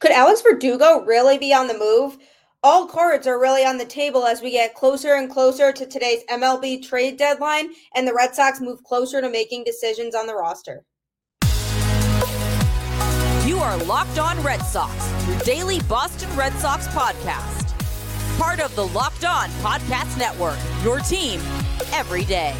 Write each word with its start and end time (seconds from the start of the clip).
Could 0.00 0.12
Alex 0.12 0.40
Verdugo 0.40 1.04
really 1.04 1.36
be 1.36 1.52
on 1.52 1.66
the 1.68 1.76
move? 1.76 2.16
All 2.62 2.86
cards 2.86 3.26
are 3.26 3.38
really 3.38 3.66
on 3.66 3.76
the 3.76 3.84
table 3.84 4.24
as 4.24 4.40
we 4.40 4.50
get 4.50 4.74
closer 4.74 5.14
and 5.14 5.30
closer 5.30 5.72
to 5.72 5.86
today's 5.86 6.24
MLB 6.30 6.82
trade 6.82 7.18
deadline 7.18 7.68
and 7.94 8.08
the 8.08 8.14
Red 8.14 8.34
Sox 8.34 8.62
move 8.62 8.82
closer 8.82 9.20
to 9.20 9.28
making 9.28 9.64
decisions 9.64 10.14
on 10.14 10.26
the 10.26 10.34
roster. 10.34 10.84
You 13.46 13.58
are 13.58 13.76
Locked 13.84 14.18
On 14.18 14.42
Red 14.42 14.62
Sox, 14.62 15.12
your 15.28 15.38
daily 15.40 15.80
Boston 15.80 16.34
Red 16.34 16.54
Sox 16.54 16.88
podcast. 16.88 17.76
Part 18.38 18.60
of 18.60 18.74
the 18.76 18.86
Locked 18.86 19.26
On 19.26 19.50
Podcast 19.60 20.16
Network, 20.16 20.58
your 20.82 21.00
team 21.00 21.40
every 21.92 22.24
day. 22.24 22.56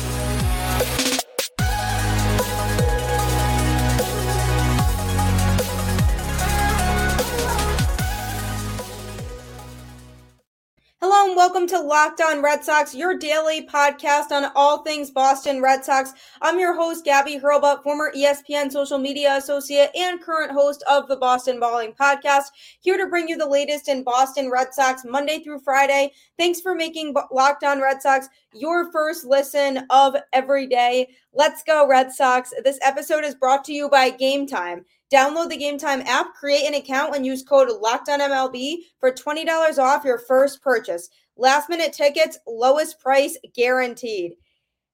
And 11.23 11.37
welcome 11.37 11.67
to 11.67 11.79
Locked 11.79 12.23
On 12.23 12.41
Red 12.41 12.65
Sox, 12.65 12.95
your 12.95 13.15
daily 13.15 13.67
podcast 13.67 14.31
on 14.31 14.51
all 14.55 14.83
things 14.83 15.11
Boston 15.11 15.61
Red 15.61 15.85
Sox. 15.85 16.15
I'm 16.41 16.59
your 16.59 16.75
host, 16.75 17.05
Gabby 17.05 17.39
Hurlbut, 17.39 17.83
former 17.83 18.11
ESPN 18.17 18.73
social 18.73 18.97
media 18.97 19.37
associate 19.37 19.91
and 19.95 20.23
current 20.23 20.51
host 20.51 20.83
of 20.89 21.09
the 21.09 21.17
Boston 21.17 21.61
Balling 21.61 21.93
Podcast, 21.93 22.45
here 22.81 22.97
to 22.97 23.07
bring 23.07 23.29
you 23.29 23.37
the 23.37 23.47
latest 23.47 23.89
in 23.89 24.03
Boston 24.03 24.51
Red 24.51 24.73
Sox 24.73 25.05
Monday 25.05 25.41
through 25.41 25.61
Friday. 25.61 26.11
Thanks 26.39 26.63
for 26.63 26.75
making 26.75 27.15
Locked 27.31 27.65
On 27.65 27.83
Red 27.83 28.01
Sox 28.01 28.27
your 28.53 28.91
first 28.93 29.25
listen 29.25 29.87
of 29.91 30.17
every 30.33 30.67
day. 30.67 31.09
Let's 31.33 31.63
go, 31.63 31.87
Red 31.87 32.13
Sox. 32.13 32.53
This 32.65 32.79
episode 32.83 33.25
is 33.25 33.35
brought 33.35 33.65
to 33.65 33.73
you 33.73 33.89
by 33.89 34.11
Game 34.11 34.47
Time. 34.47 34.85
Download 35.13 35.49
the 35.49 35.57
Game 35.57 35.79
Time 35.79 36.03
app, 36.03 36.35
create 36.35 36.67
an 36.67 36.75
account, 36.75 37.15
and 37.15 37.27
use 37.27 37.43
code 37.43 37.69
LOCKEDONMLB 37.69 38.79
for 38.99 39.13
$20 39.13 39.79
off 39.79 40.05
your 40.05 40.19
first 40.19 40.63
purchase. 40.63 41.09
Last 41.37 41.69
minute 41.69 41.93
tickets, 41.93 42.39
lowest 42.47 43.01
price 43.01 43.37
guaranteed. 43.55 44.33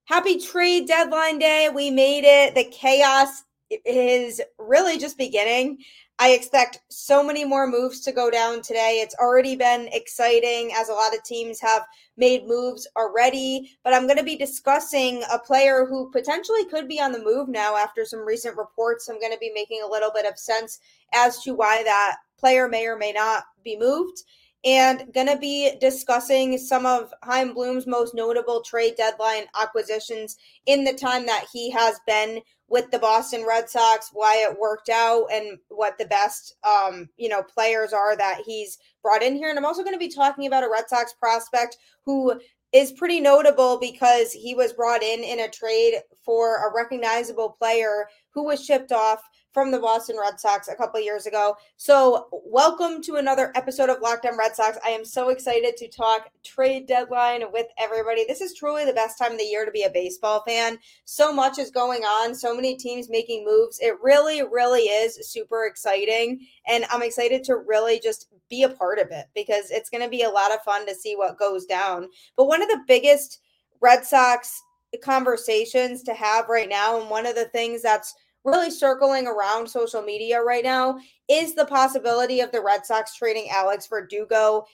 Happy 0.04 0.38
trade 0.38 0.86
deadline 0.86 1.38
day. 1.38 1.68
We 1.74 1.90
made 1.90 2.24
it. 2.24 2.54
The 2.54 2.64
chaos 2.64 3.42
is 3.84 4.40
really 4.58 4.98
just 4.98 5.18
beginning. 5.18 5.78
I 6.18 6.30
expect 6.30 6.80
so 6.88 7.22
many 7.22 7.44
more 7.44 7.66
moves 7.66 8.00
to 8.00 8.12
go 8.12 8.30
down 8.30 8.62
today. 8.62 9.00
It's 9.02 9.14
already 9.16 9.54
been 9.54 9.88
exciting 9.92 10.72
as 10.74 10.88
a 10.88 10.94
lot 10.94 11.14
of 11.14 11.22
teams 11.22 11.60
have 11.60 11.84
made 12.16 12.46
moves 12.46 12.88
already, 12.96 13.76
but 13.84 13.92
I'm 13.92 14.06
going 14.06 14.16
to 14.16 14.24
be 14.24 14.36
discussing 14.36 15.22
a 15.30 15.38
player 15.38 15.84
who 15.84 16.10
potentially 16.10 16.64
could 16.64 16.88
be 16.88 17.00
on 17.00 17.12
the 17.12 17.22
move 17.22 17.48
now 17.48 17.76
after 17.76 18.06
some 18.06 18.20
recent 18.20 18.56
reports. 18.56 19.08
I'm 19.08 19.20
going 19.20 19.32
to 19.32 19.38
be 19.38 19.52
making 19.54 19.82
a 19.84 19.90
little 19.90 20.10
bit 20.10 20.24
of 20.24 20.38
sense 20.38 20.80
as 21.12 21.42
to 21.42 21.52
why 21.52 21.82
that 21.82 22.16
player 22.38 22.66
may 22.66 22.86
or 22.86 22.96
may 22.96 23.12
not 23.12 23.44
be 23.62 23.78
moved 23.78 24.22
and 24.64 25.12
going 25.14 25.28
to 25.28 25.38
be 25.38 25.76
discussing 25.80 26.58
some 26.58 26.86
of 26.86 27.12
Chaim 27.22 27.54
Bloom's 27.54 27.86
most 27.86 28.14
notable 28.14 28.62
trade 28.62 28.94
deadline 28.96 29.44
acquisitions 29.60 30.36
in 30.66 30.82
the 30.82 30.92
time 30.92 31.24
that 31.26 31.46
he 31.52 31.70
has 31.70 32.00
been 32.06 32.40
with 32.68 32.90
the 32.90 32.98
Boston 32.98 33.44
Red 33.46 33.68
Sox, 33.68 34.10
why 34.12 34.36
it 34.48 34.58
worked 34.58 34.88
out, 34.88 35.26
and 35.32 35.58
what 35.68 35.98
the 35.98 36.06
best 36.06 36.56
um, 36.64 37.08
you 37.16 37.28
know 37.28 37.42
players 37.42 37.92
are 37.92 38.16
that 38.16 38.42
he's 38.44 38.78
brought 39.02 39.22
in 39.22 39.36
here. 39.36 39.50
And 39.50 39.58
I'm 39.58 39.64
also 39.64 39.82
going 39.82 39.94
to 39.94 39.98
be 39.98 40.12
talking 40.12 40.46
about 40.46 40.64
a 40.64 40.70
Red 40.70 40.88
Sox 40.88 41.14
prospect 41.14 41.76
who 42.04 42.40
is 42.72 42.92
pretty 42.92 43.20
notable 43.20 43.78
because 43.78 44.32
he 44.32 44.54
was 44.54 44.72
brought 44.72 45.02
in 45.02 45.22
in 45.22 45.40
a 45.40 45.48
trade 45.48 45.94
for 46.24 46.66
a 46.66 46.74
recognizable 46.74 47.56
player 47.58 48.08
who 48.30 48.44
was 48.44 48.64
shipped 48.64 48.92
off 48.92 49.22
from 49.56 49.70
the 49.70 49.78
Boston 49.78 50.18
Red 50.20 50.38
Sox 50.38 50.68
a 50.68 50.74
couple 50.74 51.00
years 51.00 51.24
ago. 51.24 51.56
So, 51.78 52.28
welcome 52.44 53.00
to 53.04 53.14
another 53.14 53.52
episode 53.54 53.88
of 53.88 54.02
Locked 54.02 54.26
On 54.26 54.36
Red 54.36 54.54
Sox. 54.54 54.76
I 54.84 54.90
am 54.90 55.02
so 55.02 55.30
excited 55.30 55.78
to 55.78 55.88
talk 55.88 56.28
trade 56.44 56.86
deadline 56.86 57.42
with 57.54 57.64
everybody. 57.78 58.26
This 58.28 58.42
is 58.42 58.52
truly 58.52 58.84
the 58.84 58.92
best 58.92 59.16
time 59.16 59.32
of 59.32 59.38
the 59.38 59.44
year 59.44 59.64
to 59.64 59.70
be 59.70 59.84
a 59.84 59.90
baseball 59.90 60.42
fan. 60.46 60.76
So 61.06 61.32
much 61.32 61.58
is 61.58 61.70
going 61.70 62.02
on, 62.02 62.34
so 62.34 62.54
many 62.54 62.76
teams 62.76 63.08
making 63.08 63.46
moves. 63.46 63.78
It 63.80 63.94
really, 64.02 64.42
really 64.42 64.82
is 64.82 65.26
super 65.26 65.64
exciting. 65.64 66.46
And 66.68 66.84
I'm 66.90 67.02
excited 67.02 67.42
to 67.44 67.56
really 67.56 67.98
just 67.98 68.28
be 68.50 68.64
a 68.64 68.68
part 68.68 68.98
of 68.98 69.10
it 69.10 69.24
because 69.34 69.70
it's 69.70 69.88
going 69.88 70.04
to 70.04 70.10
be 70.10 70.24
a 70.24 70.28
lot 70.28 70.52
of 70.52 70.60
fun 70.64 70.86
to 70.86 70.94
see 70.94 71.16
what 71.16 71.38
goes 71.38 71.64
down. 71.64 72.08
But 72.36 72.44
one 72.44 72.60
of 72.60 72.68
the 72.68 72.84
biggest 72.86 73.40
Red 73.80 74.04
Sox 74.04 74.62
conversations 75.02 76.02
to 76.02 76.12
have 76.12 76.50
right 76.50 76.68
now, 76.68 77.00
and 77.00 77.08
one 77.08 77.24
of 77.24 77.34
the 77.34 77.46
things 77.46 77.80
that's 77.80 78.14
really 78.46 78.70
circling 78.70 79.26
around 79.26 79.68
social 79.68 80.00
media 80.00 80.40
right 80.40 80.62
now 80.62 80.98
is 81.28 81.54
the 81.54 81.66
possibility 81.66 82.40
of 82.40 82.52
the 82.52 82.62
Red 82.62 82.86
Sox 82.86 83.14
trading 83.16 83.50
Alex 83.50 83.88
Verdugo. 83.88 84.64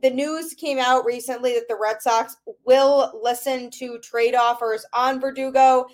The 0.00 0.10
news 0.10 0.54
came 0.54 0.78
out 0.78 1.04
recently 1.04 1.52
that 1.54 1.68
the 1.68 1.78
Red 1.80 2.00
Sox 2.00 2.36
will 2.64 3.20
listen 3.22 3.70
to 3.72 3.98
trade 3.98 4.34
offers 4.34 4.86
on 4.94 5.20
Verdugo. 5.20 5.86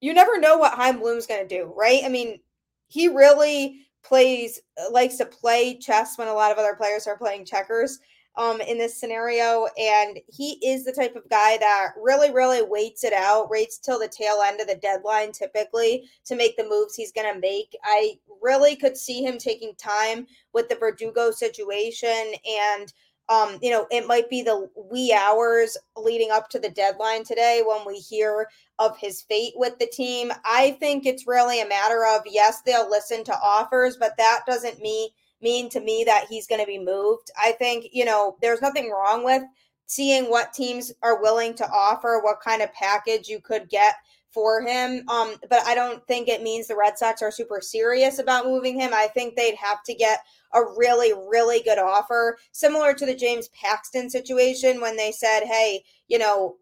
You 0.00 0.14
never 0.14 0.38
know 0.38 0.58
what 0.58 0.74
Chaim 0.74 1.00
Bloom's 1.00 1.26
going 1.26 1.46
to 1.46 1.56
do, 1.58 1.74
right? 1.76 2.02
I 2.04 2.08
mean, 2.08 2.38
he 2.86 3.08
really 3.08 3.86
plays 4.04 4.60
likes 4.92 5.16
to 5.16 5.26
play 5.26 5.76
chess 5.76 6.16
when 6.16 6.28
a 6.28 6.32
lot 6.32 6.52
of 6.52 6.58
other 6.58 6.74
players 6.74 7.06
are 7.06 7.18
playing 7.18 7.44
checkers 7.44 7.98
um, 8.36 8.60
in 8.60 8.78
this 8.78 8.98
scenario. 8.98 9.66
And 9.78 10.18
he 10.28 10.52
is 10.64 10.84
the 10.84 10.92
type 10.92 11.16
of 11.16 11.28
guy 11.28 11.56
that 11.58 11.92
really, 12.00 12.30
really 12.30 12.62
waits 12.62 13.04
it 13.04 13.12
out, 13.12 13.50
waits 13.50 13.78
till 13.78 13.98
the 13.98 14.08
tail 14.08 14.40
end 14.44 14.60
of 14.60 14.66
the 14.66 14.76
deadline 14.76 15.32
typically 15.32 16.08
to 16.26 16.36
make 16.36 16.56
the 16.56 16.68
moves 16.68 16.94
he's 16.94 17.12
going 17.12 17.32
to 17.32 17.40
make. 17.40 17.76
I 17.84 18.18
really 18.42 18.76
could 18.76 18.96
see 18.96 19.22
him 19.22 19.38
taking 19.38 19.74
time 19.76 20.26
with 20.52 20.68
the 20.68 20.76
Verdugo 20.76 21.30
situation 21.30 22.32
and. 22.48 22.92
Um, 23.28 23.60
you 23.62 23.70
know, 23.70 23.86
it 23.92 24.08
might 24.08 24.28
be 24.28 24.42
the 24.42 24.68
wee 24.74 25.12
hours 25.16 25.76
leading 25.96 26.32
up 26.32 26.48
to 26.48 26.58
the 26.58 26.68
deadline 26.68 27.22
today 27.22 27.62
when 27.64 27.86
we 27.86 27.94
hear 27.94 28.48
of 28.80 28.98
his 28.98 29.22
fate 29.22 29.52
with 29.54 29.78
the 29.78 29.86
team. 29.86 30.32
I 30.44 30.72
think 30.80 31.06
it's 31.06 31.28
really 31.28 31.60
a 31.60 31.68
matter 31.68 32.04
of 32.04 32.22
yes, 32.26 32.62
they'll 32.62 32.90
listen 32.90 33.22
to 33.22 33.38
offers, 33.40 33.96
but 33.96 34.16
that 34.16 34.40
doesn't 34.48 34.82
mean 34.82 35.10
mean 35.42 35.68
to 35.70 35.80
me 35.80 36.04
that 36.06 36.26
he's 36.28 36.46
going 36.46 36.60
to 36.60 36.66
be 36.66 36.78
moved. 36.78 37.30
I 37.40 37.52
think, 37.52 37.86
you 37.92 38.04
know, 38.04 38.36
there's 38.42 38.62
nothing 38.62 38.90
wrong 38.90 39.24
with 39.24 39.42
seeing 39.86 40.30
what 40.30 40.52
teams 40.52 40.92
are 41.02 41.20
willing 41.20 41.54
to 41.54 41.68
offer, 41.68 42.20
what 42.22 42.40
kind 42.40 42.62
of 42.62 42.72
package 42.72 43.28
you 43.28 43.40
could 43.40 43.68
get 43.68 43.94
for 44.32 44.60
him. 44.60 45.04
Um, 45.08 45.34
but 45.48 45.66
I 45.66 45.74
don't 45.74 46.06
think 46.06 46.28
it 46.28 46.42
means 46.42 46.68
the 46.68 46.76
Red 46.76 46.96
Sox 46.96 47.22
are 47.22 47.32
super 47.32 47.60
serious 47.60 48.20
about 48.20 48.46
moving 48.46 48.78
him. 48.78 48.92
I 48.94 49.08
think 49.08 49.34
they'd 49.34 49.56
have 49.56 49.82
to 49.84 49.94
get 49.94 50.20
a 50.54 50.60
really, 50.76 51.12
really 51.28 51.62
good 51.62 51.78
offer, 51.78 52.38
similar 52.52 52.94
to 52.94 53.06
the 53.06 53.14
James 53.14 53.48
Paxton 53.48 54.08
situation 54.08 54.80
when 54.80 54.96
they 54.96 55.10
said, 55.10 55.40
hey, 55.44 55.82
you 56.06 56.18
know, 56.18 56.56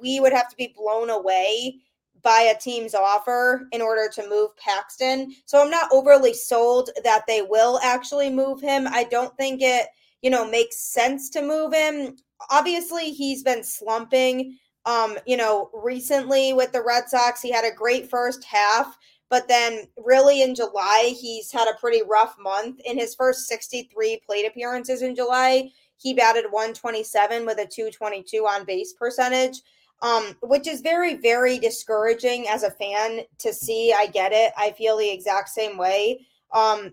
we 0.00 0.20
would 0.20 0.32
have 0.32 0.48
to 0.48 0.56
be 0.56 0.74
blown 0.76 1.10
away 1.10 1.76
by 2.22 2.52
a 2.54 2.58
team's 2.58 2.94
offer 2.94 3.68
in 3.72 3.80
order 3.80 4.08
to 4.14 4.28
move 4.28 4.56
Paxton. 4.56 5.34
So 5.44 5.62
I'm 5.62 5.70
not 5.70 5.90
overly 5.92 6.34
sold 6.34 6.90
that 7.04 7.24
they 7.26 7.42
will 7.42 7.78
actually 7.82 8.30
move 8.30 8.60
him. 8.60 8.86
I 8.88 9.04
don't 9.04 9.36
think 9.36 9.62
it, 9.62 9.86
you 10.22 10.30
know, 10.30 10.48
makes 10.48 10.76
sense 10.76 11.30
to 11.30 11.42
move 11.42 11.72
him. 11.72 12.16
Obviously, 12.50 13.12
he's 13.12 13.42
been 13.42 13.62
slumping 13.62 14.58
um, 14.88 15.18
you 15.26 15.36
know, 15.36 15.70
recently 15.74 16.54
with 16.54 16.72
the 16.72 16.82
Red 16.82 17.08
Sox. 17.08 17.42
He 17.42 17.52
had 17.52 17.66
a 17.66 17.74
great 17.74 18.08
first 18.08 18.42
half, 18.42 18.96
but 19.28 19.46
then 19.46 19.84
really 20.02 20.42
in 20.42 20.54
July, 20.54 21.14
he's 21.20 21.52
had 21.52 21.68
a 21.68 21.78
pretty 21.78 22.02
rough 22.08 22.36
month. 22.40 22.80
In 22.86 22.96
his 22.98 23.14
first 23.14 23.46
63 23.48 24.22
plate 24.24 24.46
appearances 24.46 25.02
in 25.02 25.14
July, 25.14 25.70
he 25.98 26.14
batted 26.14 26.46
127 26.50 27.44
with 27.44 27.58
a 27.58 27.66
222 27.66 28.46
on 28.46 28.64
base 28.64 28.94
percentage 28.94 29.60
um, 30.02 30.36
which 30.42 30.66
is 30.66 30.80
very, 30.80 31.14
very 31.14 31.58
discouraging 31.58 32.48
as 32.48 32.62
a 32.62 32.70
fan 32.70 33.20
to 33.38 33.52
see. 33.52 33.92
I 33.92 34.06
get 34.06 34.32
it. 34.32 34.52
I 34.56 34.72
feel 34.72 34.96
the 34.96 35.10
exact 35.10 35.48
same 35.48 35.76
way. 35.76 36.26
Um, 36.52 36.92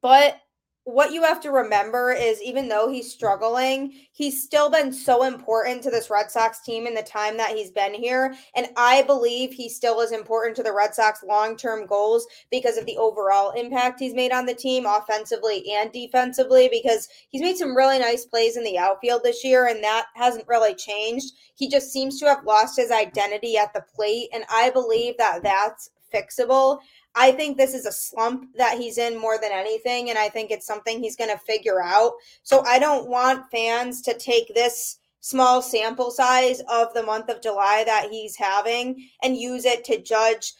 but 0.00 0.38
what 0.84 1.12
you 1.12 1.22
have 1.22 1.40
to 1.40 1.50
remember 1.50 2.12
is 2.12 2.42
even 2.42 2.68
though 2.68 2.90
he's 2.90 3.10
struggling, 3.10 3.92
he's 4.12 4.42
still 4.42 4.70
been 4.70 4.92
so 4.92 5.24
important 5.24 5.82
to 5.82 5.90
this 5.90 6.10
Red 6.10 6.30
Sox 6.30 6.60
team 6.60 6.86
in 6.86 6.94
the 6.94 7.02
time 7.02 7.38
that 7.38 7.56
he's 7.56 7.70
been 7.70 7.94
here. 7.94 8.34
And 8.54 8.68
I 8.76 9.02
believe 9.02 9.52
he 9.52 9.70
still 9.70 10.00
is 10.02 10.12
important 10.12 10.54
to 10.56 10.62
the 10.62 10.74
Red 10.74 10.94
Sox 10.94 11.22
long 11.22 11.56
term 11.56 11.86
goals 11.86 12.26
because 12.50 12.76
of 12.76 12.84
the 12.84 12.98
overall 12.98 13.52
impact 13.52 13.98
he's 13.98 14.12
made 14.12 14.30
on 14.30 14.44
the 14.44 14.54
team, 14.54 14.84
offensively 14.84 15.64
and 15.72 15.90
defensively, 15.90 16.68
because 16.70 17.08
he's 17.30 17.40
made 17.40 17.56
some 17.56 17.74
really 17.74 17.98
nice 17.98 18.26
plays 18.26 18.58
in 18.58 18.64
the 18.64 18.76
outfield 18.76 19.22
this 19.24 19.42
year, 19.42 19.66
and 19.66 19.82
that 19.82 20.06
hasn't 20.14 20.46
really 20.48 20.74
changed. 20.74 21.32
He 21.54 21.66
just 21.66 21.92
seems 21.92 22.20
to 22.20 22.26
have 22.26 22.44
lost 22.44 22.76
his 22.76 22.90
identity 22.90 23.56
at 23.56 23.72
the 23.72 23.84
plate. 23.94 24.28
And 24.34 24.44
I 24.50 24.68
believe 24.68 25.16
that 25.16 25.42
that's 25.42 25.90
fixable. 26.14 26.80
I 27.14 27.32
think 27.32 27.56
this 27.56 27.74
is 27.74 27.86
a 27.86 27.92
slump 27.92 28.56
that 28.56 28.78
he's 28.78 28.98
in 28.98 29.18
more 29.18 29.38
than 29.40 29.52
anything. 29.52 30.10
And 30.10 30.18
I 30.18 30.28
think 30.28 30.50
it's 30.50 30.66
something 30.66 30.98
he's 30.98 31.16
going 31.16 31.30
to 31.30 31.38
figure 31.38 31.82
out. 31.82 32.14
So 32.42 32.62
I 32.64 32.78
don't 32.78 33.08
want 33.08 33.50
fans 33.50 34.02
to 34.02 34.18
take 34.18 34.54
this 34.54 34.98
small 35.20 35.62
sample 35.62 36.10
size 36.10 36.60
of 36.68 36.92
the 36.92 37.02
month 37.02 37.30
of 37.30 37.40
July 37.40 37.82
that 37.86 38.10
he's 38.10 38.36
having 38.36 39.08
and 39.22 39.36
use 39.36 39.64
it 39.64 39.84
to 39.84 40.02
judge 40.02 40.52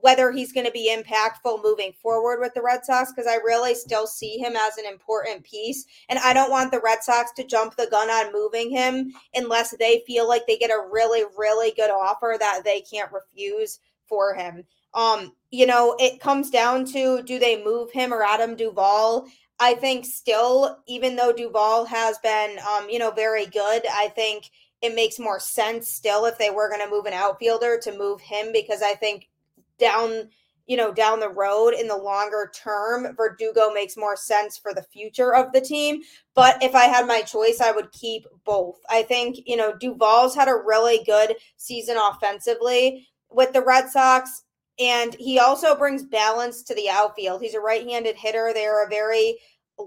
whether 0.00 0.32
he's 0.32 0.52
going 0.52 0.64
to 0.64 0.72
be 0.72 0.94
impactful 0.94 1.62
moving 1.62 1.92
forward 2.00 2.40
with 2.40 2.54
the 2.54 2.62
Red 2.62 2.84
Sox 2.84 3.12
because 3.12 3.26
I 3.26 3.36
really 3.36 3.74
still 3.74 4.06
see 4.06 4.38
him 4.38 4.54
as 4.56 4.78
an 4.78 4.90
important 4.90 5.44
piece. 5.44 5.84
And 6.08 6.18
I 6.18 6.32
don't 6.32 6.50
want 6.50 6.70
the 6.70 6.80
Red 6.80 7.02
Sox 7.02 7.32
to 7.32 7.44
jump 7.44 7.76
the 7.76 7.88
gun 7.90 8.08
on 8.08 8.32
moving 8.32 8.70
him 8.70 9.12
unless 9.34 9.76
they 9.76 10.02
feel 10.06 10.26
like 10.26 10.46
they 10.46 10.56
get 10.56 10.70
a 10.70 10.88
really, 10.90 11.24
really 11.36 11.72
good 11.72 11.90
offer 11.90 12.36
that 12.38 12.62
they 12.64 12.80
can't 12.80 13.12
refuse 13.12 13.80
for 14.08 14.34
him. 14.34 14.64
Um, 14.94 15.32
you 15.50 15.66
know, 15.66 15.96
it 15.98 16.20
comes 16.20 16.50
down 16.50 16.84
to 16.86 17.22
do 17.22 17.38
they 17.38 17.62
move 17.62 17.90
him 17.92 18.12
or 18.12 18.22
Adam 18.22 18.56
Duvall? 18.56 19.26
I 19.60 19.74
think 19.74 20.04
still, 20.04 20.78
even 20.86 21.14
though 21.14 21.32
Duvall 21.32 21.84
has 21.84 22.18
been, 22.18 22.58
um, 22.68 22.88
you 22.88 22.98
know, 22.98 23.10
very 23.10 23.46
good, 23.46 23.82
I 23.90 24.08
think 24.08 24.50
it 24.80 24.94
makes 24.94 25.18
more 25.18 25.38
sense 25.38 25.88
still 25.88 26.24
if 26.24 26.36
they 26.36 26.50
were 26.50 26.68
going 26.68 26.82
to 26.82 26.90
move 26.90 27.06
an 27.06 27.12
outfielder 27.12 27.78
to 27.82 27.96
move 27.96 28.20
him 28.20 28.52
because 28.52 28.82
I 28.82 28.94
think 28.94 29.28
down 29.78 30.28
you 30.66 30.76
know 30.76 30.92
down 30.92 31.20
the 31.20 31.28
road 31.28 31.74
in 31.74 31.88
the 31.88 31.96
longer 31.96 32.50
term 32.54 33.14
verdugo 33.16 33.72
makes 33.72 33.96
more 33.96 34.16
sense 34.16 34.56
for 34.56 34.72
the 34.72 34.82
future 34.82 35.34
of 35.34 35.52
the 35.52 35.60
team. 35.60 36.02
But 36.34 36.62
if 36.62 36.74
i 36.74 36.84
had 36.84 37.06
my 37.06 37.22
choice 37.22 37.60
i 37.60 37.72
would 37.72 37.90
keep 37.92 38.26
both. 38.44 38.78
I 38.88 39.02
think 39.02 39.40
you 39.46 39.56
know 39.56 39.74
duvall's 39.76 40.34
had 40.34 40.48
a 40.48 40.62
really 40.64 41.02
good 41.04 41.36
season 41.56 41.96
offensively 41.96 43.08
with 43.30 43.52
the 43.52 43.62
red 43.62 43.88
sox 43.88 44.44
and 44.82 45.14
he 45.14 45.38
also 45.38 45.76
brings 45.76 46.02
balance 46.02 46.62
to 46.62 46.74
the 46.74 46.88
outfield 46.88 47.40
he's 47.40 47.54
a 47.54 47.60
right-handed 47.60 48.16
hitter 48.16 48.50
they're 48.54 48.86
a 48.86 48.90
very 48.90 49.36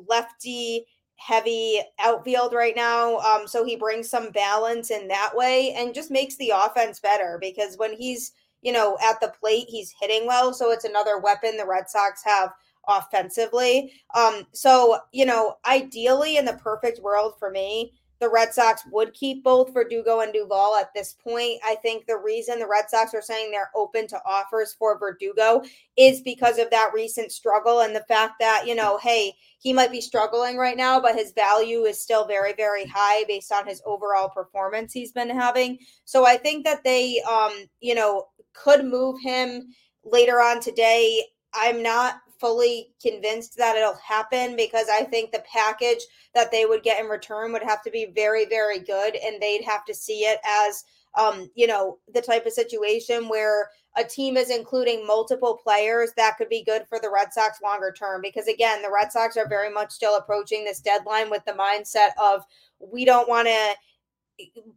lefty 0.08 0.86
heavy 1.18 1.80
outfield 2.00 2.54
right 2.54 2.76
now 2.76 3.18
um 3.18 3.48
so 3.48 3.64
he 3.64 3.76
brings 3.76 4.10
some 4.10 4.32
balance 4.32 4.92
in 4.92 5.08
that 5.08 5.32
way 5.34 5.74
and 5.78 5.96
just 5.96 6.12
makes 6.12 6.36
the 6.38 6.52
offense 6.54 7.00
better 7.00 7.38
because 7.42 7.78
when 7.78 7.94
he's 7.94 8.34
you 8.66 8.72
know, 8.72 8.98
at 9.08 9.22
the 9.22 9.32
plate, 9.40 9.68
he's 9.70 9.94
hitting 10.02 10.26
well. 10.26 10.52
So 10.52 10.72
it's 10.72 10.86
another 10.86 11.20
weapon 11.20 11.56
the 11.56 11.68
Red 11.68 11.88
Sox 11.88 12.24
have 12.26 12.50
offensively. 12.88 13.94
Um, 14.16 14.48
so, 14.54 14.98
you 15.14 15.26
know, 15.26 15.58
ideally 15.68 16.38
in 16.38 16.46
the 16.46 16.54
perfect 16.54 17.00
world 17.00 17.34
for 17.38 17.52
me, 17.52 17.94
the 18.20 18.30
Red 18.30 18.54
Sox 18.54 18.84
would 18.92 19.14
keep 19.14 19.44
both 19.44 19.74
Verdugo 19.74 20.22
and 20.22 20.32
Duvall 20.32 20.76
at 20.76 20.94
this 20.94 21.14
point. 21.14 21.60
I 21.66 21.76
think 21.76 22.06
the 22.06 22.18
reason 22.18 22.60
the 22.60 22.68
Red 22.68 22.90
Sox 22.90 23.14
are 23.14 23.22
saying 23.22 23.52
they're 23.52 23.72
open 23.76 24.08
to 24.08 24.22
offers 24.26 24.74
for 24.74 24.98
Verdugo 24.98 25.64
is 25.98 26.22
because 26.22 26.58
of 26.58 26.70
that 26.70 26.92
recent 26.94 27.32
struggle 27.32 27.82
and 27.82 27.96
the 27.96 28.06
fact 28.08 28.36
that, 28.40 28.66
you 28.66 28.76
know, 28.76 28.98
hey, 29.00 29.34
he 29.60 29.74
might 29.74 29.92
be 29.92 30.02
struggling 30.02 30.58
right 30.58 30.78
now, 30.78 31.00
but 31.00 31.16
his 31.16 31.34
value 31.34 31.84
is 31.84 32.00
still 32.00 32.26
very, 32.26 32.54
very 32.54 32.86
high 32.86 33.24
based 33.28 33.52
on 33.52 33.68
his 33.68 33.82
overall 33.86 34.30
performance 34.30 34.94
he's 34.94 35.12
been 35.12 35.30
having. 35.30 35.78
So 36.06 36.26
I 36.26 36.38
think 36.38 36.64
that 36.66 36.84
they, 36.84 37.22
um, 37.22 37.66
you 37.82 37.96
know, 37.96 38.28
could 38.54 38.86
move 38.86 39.20
him 39.22 39.74
later 40.04 40.42
on 40.42 40.62
today. 40.62 41.24
I'm 41.54 41.82
not 41.82 42.20
fully 42.40 42.92
convinced 43.02 43.58
that 43.58 43.76
it'll 43.76 43.96
happen 43.96 44.56
because 44.56 44.88
I 44.92 45.04
think 45.04 45.32
the 45.32 45.44
package 45.52 46.02
that 46.34 46.52
they 46.52 46.66
would 46.66 46.84
get 46.84 47.02
in 47.02 47.10
return 47.10 47.54
would 47.54 47.64
have 47.64 47.82
to 47.84 47.92
be 47.92 48.12
very, 48.14 48.46
very 48.46 48.80
good, 48.80 49.16
and 49.16 49.42
they'd 49.42 49.64
have 49.64 49.86
to 49.86 49.94
see 49.94 50.22
it 50.22 50.40
as, 50.46 50.84
um, 51.18 51.50
you 51.56 51.68
know, 51.68 52.00
the 52.14 52.22
type 52.22 52.46
of 52.46 52.54
situation 52.54 53.30
where 53.30 53.70
a 53.98 54.04
team 54.04 54.36
is 54.36 54.50
including 54.50 55.08
multiple 55.08 55.58
players 55.62 56.12
that 56.18 56.36
could 56.38 56.50
be 56.50 56.64
good 56.64 56.86
for 56.90 57.00
the 57.00 57.10
Red 57.10 57.32
Sox 57.32 57.62
longer 57.62 57.94
term. 57.98 58.22
Because 58.22 58.48
again, 58.48 58.82
the 58.82 58.92
Red 58.92 59.12
Sox 59.12 59.38
are 59.38 59.48
very 59.48 59.72
much 59.72 59.92
still 59.92 60.18
approaching 60.18 60.66
this 60.66 60.82
deadline 60.82 61.30
with 61.30 61.46
the 61.46 61.54
mindset 61.54 62.10
of 62.22 62.44
we 62.80 63.06
don't 63.06 63.30
want 63.30 63.48
to 63.48 63.76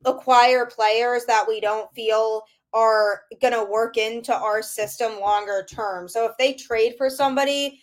acquire 0.05 0.67
players 0.67 1.25
that 1.25 1.45
we 1.49 1.61
don't 1.61 1.93
feel 1.93 2.43
are 2.73 3.23
going 3.41 3.55
to 3.55 3.65
work 3.65 3.97
into 3.97 4.35
our 4.35 4.63
system 4.63 5.21
longer 5.21 5.67
term. 5.69 6.09
So 6.09 6.27
if 6.27 6.37
they 6.39 6.55
trade 6.55 6.95
for 6.99 7.09
somebody, 7.09 7.81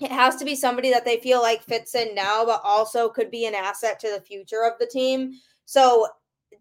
it 0.00 0.12
has 0.12 0.36
to 0.36 0.44
be 0.44 0.54
somebody 0.54 0.90
that 0.90 1.04
they 1.04 1.18
feel 1.18 1.42
like 1.42 1.62
fits 1.62 1.94
in 1.94 2.14
now, 2.14 2.44
but 2.44 2.60
also 2.62 3.08
could 3.08 3.30
be 3.30 3.46
an 3.46 3.54
asset 3.54 3.98
to 4.00 4.10
the 4.10 4.20
future 4.20 4.64
of 4.64 4.78
the 4.78 4.86
team. 4.86 5.32
So 5.64 6.06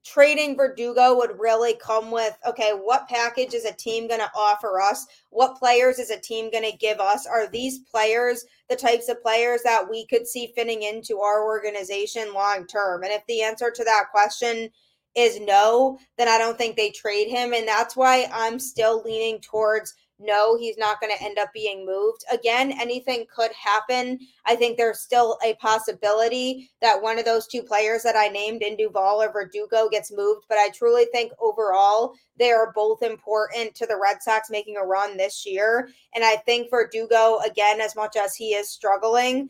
trading 0.04 0.56
Verdugo 0.56 1.16
would 1.18 1.40
really 1.40 1.76
come 1.76 2.12
with 2.12 2.38
okay, 2.48 2.72
what 2.72 3.08
package 3.08 3.54
is 3.54 3.66
a 3.66 3.74
team 3.74 4.08
going 4.08 4.20
to 4.20 4.32
offer 4.36 4.80
us? 4.80 5.06
What 5.32 5.58
players 5.58 6.00
is 6.00 6.12
a 6.12 6.20
team 6.20 6.52
going 6.52 6.70
to 6.70 6.78
give 6.78 7.00
us? 7.00 7.28
Are 7.28 7.48
these 7.48 7.80
players 7.80 8.46
the 8.70 8.76
types 8.76 9.10
of 9.10 9.22
players 9.22 9.62
that 9.64 9.88
we 9.90 10.06
could 10.08 10.28
see 10.28 10.54
fitting 10.56 10.84
into 10.84 11.20
our 11.20 11.44
organization 11.44 12.34
long 12.34 12.66
term? 12.68 13.04
And 13.04 13.12
if 13.12 13.26
the 13.28 13.42
answer 13.42 13.72
to 13.72 13.84
that 13.84 14.06
question 14.12 14.70
is 15.16 15.40
no, 15.40 15.98
then 16.18 16.28
I 16.28 16.38
don't 16.38 16.58
think 16.58 16.76
they 16.76 16.92
trade 16.92 17.30
him. 17.30 17.54
And 17.54 17.68
that's 17.68 17.96
why 17.96 18.28
I'm 18.34 18.60
still 18.60 19.02
leaning 19.04 19.40
towards 19.40 19.94
no, 20.18 20.58
he's 20.58 20.78
not 20.78 21.02
going 21.02 21.16
to 21.16 21.24
end 21.24 21.38
up 21.38 21.50
being 21.54 21.86
moved. 21.86 22.24
Again, 22.32 22.74
anything 22.80 23.26
could 23.34 23.52
happen. 23.52 24.20
I 24.46 24.56
think 24.56 24.78
there's 24.78 25.02
still 25.02 25.38
a 25.44 25.56
possibility 25.56 26.72
that 26.82 27.02
one 27.02 27.20
of 27.20 27.26
those 27.26 27.48
two 27.48 27.62
players 27.62 28.04
that 28.04 28.16
I 28.16 28.30
named 28.30 28.62
in 28.62 28.78
Duvall 28.78 29.22
or 29.22 29.32
Verdugo 29.32 29.90
gets 29.90 30.14
moved. 30.14 30.46
But 30.48 30.58
I 30.58 30.70
truly 30.70 31.06
think 31.12 31.34
overall 31.42 32.14
they 32.38 32.52
are 32.52 32.72
both 32.74 33.04
important 33.04 33.76
to 33.76 33.86
the 33.86 34.00
Red 34.02 34.24
Sox 34.24 34.50
making 34.50 34.78
a 34.78 34.86
run 34.86 35.18
this 35.18 35.46
year. 35.46 35.90
And 36.14 36.24
I 36.24 36.38
think 36.38 36.70
Verdugo, 36.70 37.40
again, 37.46 37.82
as 37.82 37.96
much 37.96 38.16
as 38.16 38.36
he 38.36 38.54
is 38.54 38.70
struggling, 38.70 39.50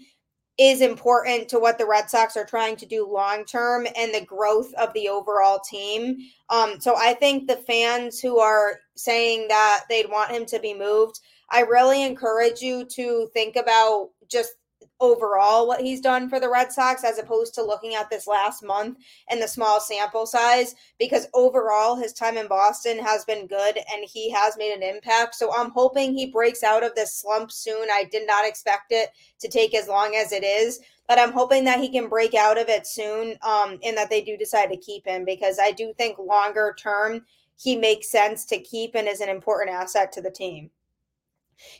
is 0.57 0.81
important 0.81 1.49
to 1.49 1.59
what 1.59 1.77
the 1.77 1.85
Red 1.85 2.09
Sox 2.09 2.37
are 2.37 2.45
trying 2.45 2.77
to 2.77 2.85
do 2.85 3.07
long 3.07 3.43
term 3.45 3.87
and 3.95 4.13
the 4.13 4.25
growth 4.25 4.73
of 4.75 4.93
the 4.93 5.09
overall 5.09 5.59
team. 5.59 6.17
Um, 6.49 6.79
so 6.79 6.95
I 6.95 7.13
think 7.13 7.47
the 7.47 7.57
fans 7.57 8.19
who 8.19 8.39
are 8.39 8.79
saying 8.95 9.47
that 9.49 9.83
they'd 9.89 10.09
want 10.09 10.31
him 10.31 10.45
to 10.45 10.59
be 10.59 10.73
moved, 10.73 11.19
I 11.49 11.61
really 11.61 12.03
encourage 12.03 12.61
you 12.61 12.85
to 12.85 13.27
think 13.33 13.55
about 13.57 14.09
just 14.29 14.53
overall 14.99 15.67
what 15.67 15.81
he's 15.81 15.99
done 15.99 16.29
for 16.29 16.39
the 16.39 16.49
Red 16.49 16.71
Sox 16.71 17.03
as 17.03 17.17
opposed 17.17 17.53
to 17.53 17.63
looking 17.63 17.95
at 17.95 18.09
this 18.09 18.27
last 18.27 18.63
month 18.63 18.97
and 19.29 19.41
the 19.41 19.47
small 19.47 19.79
sample 19.79 20.25
size 20.25 20.75
because 20.99 21.27
overall 21.33 21.95
his 21.95 22.13
time 22.13 22.37
in 22.37 22.47
Boston 22.47 22.97
has 22.99 23.25
been 23.25 23.47
good 23.47 23.77
and 23.77 24.05
he 24.05 24.31
has 24.31 24.57
made 24.57 24.73
an 24.73 24.83
impact. 24.83 25.35
So 25.35 25.53
I'm 25.53 25.71
hoping 25.71 26.13
he 26.13 26.31
breaks 26.31 26.63
out 26.63 26.83
of 26.83 26.95
this 26.95 27.13
slump 27.13 27.51
soon. 27.51 27.87
I 27.91 28.05
did 28.09 28.25
not 28.25 28.47
expect 28.47 28.91
it 28.91 29.09
to 29.39 29.47
take 29.49 29.75
as 29.75 29.87
long 29.87 30.15
as 30.15 30.31
it 30.31 30.43
is. 30.43 30.79
But 31.07 31.19
I'm 31.19 31.33
hoping 31.33 31.65
that 31.65 31.79
he 31.79 31.89
can 31.89 32.09
break 32.09 32.33
out 32.33 32.57
of 32.57 32.67
it 32.67 32.87
soon 32.87 33.37
um, 33.43 33.77
and 33.83 33.95
that 33.95 34.09
they 34.09 34.21
do 34.23 34.37
decide 34.37 34.71
to 34.71 34.77
keep 34.77 35.05
him 35.05 35.23
because 35.23 35.59
I 35.61 35.71
do 35.71 35.93
think 35.95 36.17
longer 36.17 36.75
term 36.79 37.23
he 37.57 37.75
makes 37.75 38.09
sense 38.09 38.43
to 38.45 38.59
keep 38.59 38.95
and 38.95 39.07
is 39.07 39.21
an 39.21 39.29
important 39.29 39.69
asset 39.69 40.11
to 40.13 40.21
the 40.21 40.31
team. 40.31 40.71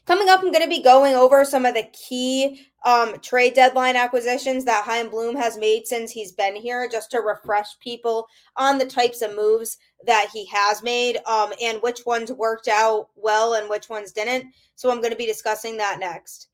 Coming 0.05 0.29
up, 0.29 0.41
I'm 0.41 0.51
going 0.51 0.63
to 0.63 0.69
be 0.69 0.81
going 0.81 1.15
over 1.15 1.43
some 1.45 1.65
of 1.65 1.73
the 1.73 1.87
key 1.93 2.67
um, 2.85 3.19
trade 3.19 3.55
deadline 3.55 3.95
acquisitions 3.95 4.63
that 4.65 4.85
Chaim 4.85 5.09
Bloom 5.09 5.35
has 5.35 5.57
made 5.57 5.87
since 5.87 6.11
he's 6.11 6.31
been 6.31 6.55
here, 6.55 6.87
just 6.87 7.11
to 7.11 7.19
refresh 7.19 7.77
people 7.79 8.27
on 8.55 8.77
the 8.77 8.85
types 8.85 9.21
of 9.21 9.35
moves 9.35 9.77
that 10.05 10.29
he 10.31 10.45
has 10.45 10.83
made 10.83 11.17
um, 11.25 11.51
and 11.61 11.81
which 11.81 12.05
ones 12.05 12.31
worked 12.31 12.67
out 12.67 13.09
well 13.15 13.55
and 13.55 13.69
which 13.69 13.89
ones 13.89 14.11
didn't. 14.11 14.45
So 14.75 14.91
I'm 14.91 14.99
going 14.99 15.11
to 15.11 15.17
be 15.17 15.25
discussing 15.25 15.77
that 15.77 15.99
next. 15.99 16.49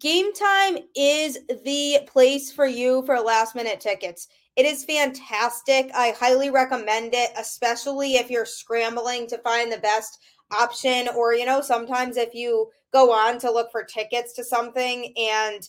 Game 0.00 0.34
time 0.34 0.78
is 0.94 1.38
the 1.64 2.00
place 2.06 2.52
for 2.52 2.66
you 2.66 3.02
for 3.06 3.18
last 3.20 3.54
minute 3.54 3.80
tickets. 3.80 4.28
It 4.56 4.66
is 4.66 4.84
fantastic. 4.84 5.90
I 5.94 6.10
highly 6.18 6.50
recommend 6.50 7.14
it, 7.14 7.30
especially 7.38 8.16
if 8.16 8.28
you're 8.28 8.44
scrambling 8.44 9.28
to 9.28 9.38
find 9.38 9.70
the 9.70 9.78
best 9.78 10.18
option 10.52 11.08
or 11.14 11.34
you 11.34 11.44
know 11.44 11.60
sometimes 11.60 12.16
if 12.16 12.34
you 12.34 12.68
go 12.92 13.12
on 13.12 13.38
to 13.38 13.50
look 13.50 13.70
for 13.70 13.84
tickets 13.84 14.32
to 14.32 14.42
something 14.42 15.12
and 15.16 15.68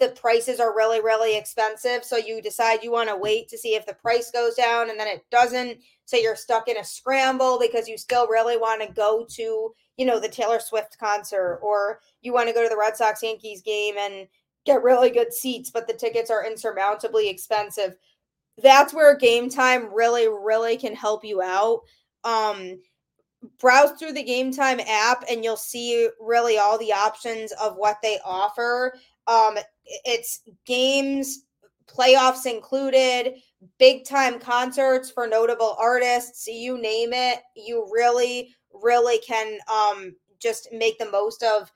the 0.00 0.08
prices 0.08 0.58
are 0.58 0.74
really 0.74 1.00
really 1.00 1.36
expensive 1.36 2.02
so 2.02 2.16
you 2.16 2.40
decide 2.40 2.82
you 2.82 2.90
want 2.90 3.08
to 3.08 3.16
wait 3.16 3.48
to 3.48 3.58
see 3.58 3.74
if 3.74 3.86
the 3.86 3.94
price 3.94 4.30
goes 4.30 4.54
down 4.54 4.90
and 4.90 4.98
then 4.98 5.06
it 5.06 5.24
doesn't 5.30 5.78
so 6.06 6.16
you're 6.16 6.36
stuck 6.36 6.68
in 6.68 6.78
a 6.78 6.84
scramble 6.84 7.58
because 7.60 7.88
you 7.88 7.98
still 7.98 8.26
really 8.28 8.56
want 8.56 8.80
to 8.80 8.92
go 8.94 9.26
to 9.28 9.72
you 9.96 10.06
know 10.06 10.18
the 10.18 10.28
Taylor 10.28 10.60
Swift 10.60 10.98
concert 10.98 11.60
or 11.62 12.00
you 12.22 12.32
want 12.32 12.48
to 12.48 12.54
go 12.54 12.62
to 12.62 12.68
the 12.68 12.76
Red 12.76 12.96
Sox 12.96 13.22
Yankees 13.22 13.62
game 13.62 13.96
and 13.98 14.26
get 14.64 14.82
really 14.82 15.10
good 15.10 15.32
seats 15.32 15.70
but 15.70 15.86
the 15.86 15.94
tickets 15.94 16.30
are 16.30 16.44
insurmountably 16.44 17.28
expensive. 17.28 17.96
That's 18.62 18.94
where 18.94 19.16
game 19.16 19.50
time 19.50 19.92
really 19.92 20.26
really 20.26 20.76
can 20.78 20.94
help 20.94 21.24
you 21.24 21.42
out. 21.42 21.82
Um 22.24 22.78
browse 23.58 23.92
through 23.98 24.12
the 24.12 24.22
game 24.22 24.52
time 24.52 24.80
app 24.86 25.24
and 25.30 25.44
you'll 25.44 25.56
see 25.56 26.08
really 26.20 26.58
all 26.58 26.78
the 26.78 26.92
options 26.92 27.52
of 27.52 27.76
what 27.76 27.96
they 28.02 28.18
offer 28.24 28.94
um 29.26 29.56
it's 30.04 30.42
games 30.64 31.44
playoffs 31.86 32.46
included 32.46 33.34
big 33.78 34.04
time 34.04 34.38
concerts 34.38 35.10
for 35.10 35.26
notable 35.26 35.76
artists 35.78 36.46
you 36.46 36.78
name 36.80 37.12
it 37.12 37.40
you 37.54 37.88
really 37.92 38.54
really 38.82 39.18
can 39.18 39.58
um 39.72 40.14
just 40.40 40.68
make 40.72 40.98
the 40.98 41.10
most 41.10 41.42
of 41.42 41.72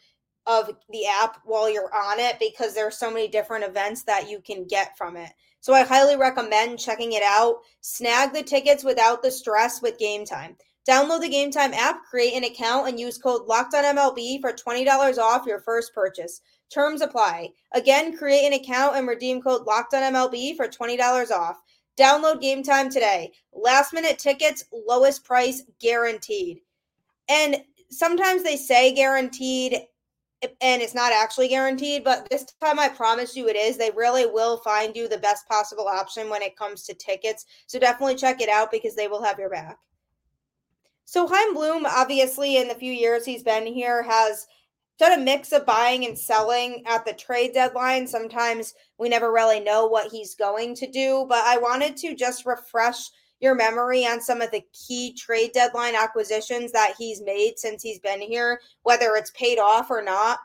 of 0.47 0.71
the 0.91 1.07
app 1.07 1.39
while 1.45 1.71
you're 1.71 1.95
on 1.95 2.19
it 2.19 2.39
because 2.41 2.75
there's 2.75 2.97
so 2.97 3.11
many 3.11 3.29
different 3.29 3.65
events 3.65 4.03
that 4.03 4.29
you 4.29 4.41
can 4.41 4.67
get 4.67 4.97
from 4.97 5.17
it 5.17 5.31
so 5.61 5.75
I 5.75 5.83
highly 5.83 6.17
recommend 6.17 6.79
checking 6.79 7.12
it 7.12 7.23
out. 7.23 7.59
Snag 7.83 8.33
the 8.33 8.43
tickets 8.43 8.83
without 8.83 9.23
the 9.23 9.31
stress 9.31 9.83
with 9.83 9.99
game 9.99 10.25
time. 10.25 10.57
Download 10.89 11.21
the 11.21 11.29
Game 11.29 11.51
Time 11.51 11.75
app, 11.75 12.05
create 12.09 12.35
an 12.35 12.45
account, 12.45 12.89
and 12.89 12.99
use 12.99 13.19
code 13.19 13.47
LOCKEDONMLB 13.47 14.41
for 14.41 14.53
$20 14.53 15.19
off 15.19 15.47
your 15.47 15.61
first 15.61 15.95
purchase. 15.95 16.41
Terms 16.73 17.03
apply. 17.03 17.51
Again, 17.73 18.17
create 18.17 18.47
an 18.47 18.55
account 18.55 18.97
and 18.97 19.07
redeem 19.07 19.43
code 19.43 19.67
LOCKEDONMLB 19.67 20.57
for 20.57 20.69
$20 20.69 21.31
off. 21.31 21.61
Download 21.99 22.41
Game 22.41 22.63
Time 22.63 22.91
today. 22.91 23.33
Last 23.53 23.93
minute 23.93 24.19
tickets, 24.19 24.65
lowest 24.73 25.25
price 25.25 25.63
guaranteed. 25.81 26.61
And 27.29 27.59
sometimes 27.91 28.43
they 28.43 28.57
say 28.57 28.95
guaranteed 28.95 29.83
and 30.63 30.81
it's 30.81 30.95
not 30.95 31.13
actually 31.13 31.49
guaranteed, 31.49 32.03
but 32.03 32.27
this 32.31 32.47
time 32.63 32.79
I 32.79 32.89
promise 32.89 33.37
you 33.37 33.49
it 33.49 33.57
is. 33.57 33.77
They 33.77 33.91
really 33.95 34.25
will 34.25 34.57
find 34.59 34.97
you 34.97 35.07
the 35.07 35.19
best 35.19 35.47
possible 35.47 35.87
option 35.87 36.31
when 36.31 36.41
it 36.41 36.57
comes 36.57 36.85
to 36.85 36.95
tickets. 36.95 37.45
So 37.67 37.79
definitely 37.79 38.17
check 38.17 38.41
it 38.41 38.49
out 38.49 38.71
because 38.71 38.97
they 38.97 39.09
will 39.09 39.23
have 39.23 39.39
your 39.39 39.51
back. 39.51 39.79
So 41.11 41.26
Chaim 41.26 41.55
Bloom, 41.55 41.87
obviously, 41.87 42.59
in 42.59 42.69
the 42.69 42.75
few 42.76 42.93
years 42.93 43.25
he's 43.25 43.43
been 43.43 43.67
here, 43.67 44.00
has 44.05 44.47
done 44.97 45.19
a 45.19 45.21
mix 45.21 45.50
of 45.50 45.67
buying 45.67 46.07
and 46.07 46.17
selling 46.17 46.85
at 46.87 47.05
the 47.05 47.12
trade 47.12 47.52
deadline. 47.52 48.07
Sometimes 48.07 48.75
we 48.97 49.09
never 49.09 49.33
really 49.33 49.59
know 49.59 49.88
what 49.88 50.12
he's 50.12 50.37
going 50.37 50.73
to 50.76 50.88
do, 50.88 51.26
but 51.29 51.43
I 51.45 51.59
wanted 51.59 51.97
to 51.97 52.14
just 52.14 52.47
refresh 52.47 53.11
your 53.40 53.57
memory 53.57 54.07
on 54.07 54.21
some 54.21 54.40
of 54.40 54.52
the 54.52 54.62
key 54.73 55.12
trade 55.14 55.50
deadline 55.52 55.97
acquisitions 55.97 56.71
that 56.71 56.95
he's 56.97 57.21
made 57.21 57.55
since 57.57 57.83
he's 57.83 57.99
been 57.99 58.21
here, 58.21 58.61
whether 58.85 59.17
it's 59.17 59.33
paid 59.33 59.59
off 59.59 59.90
or 59.90 60.02
not. 60.02 60.38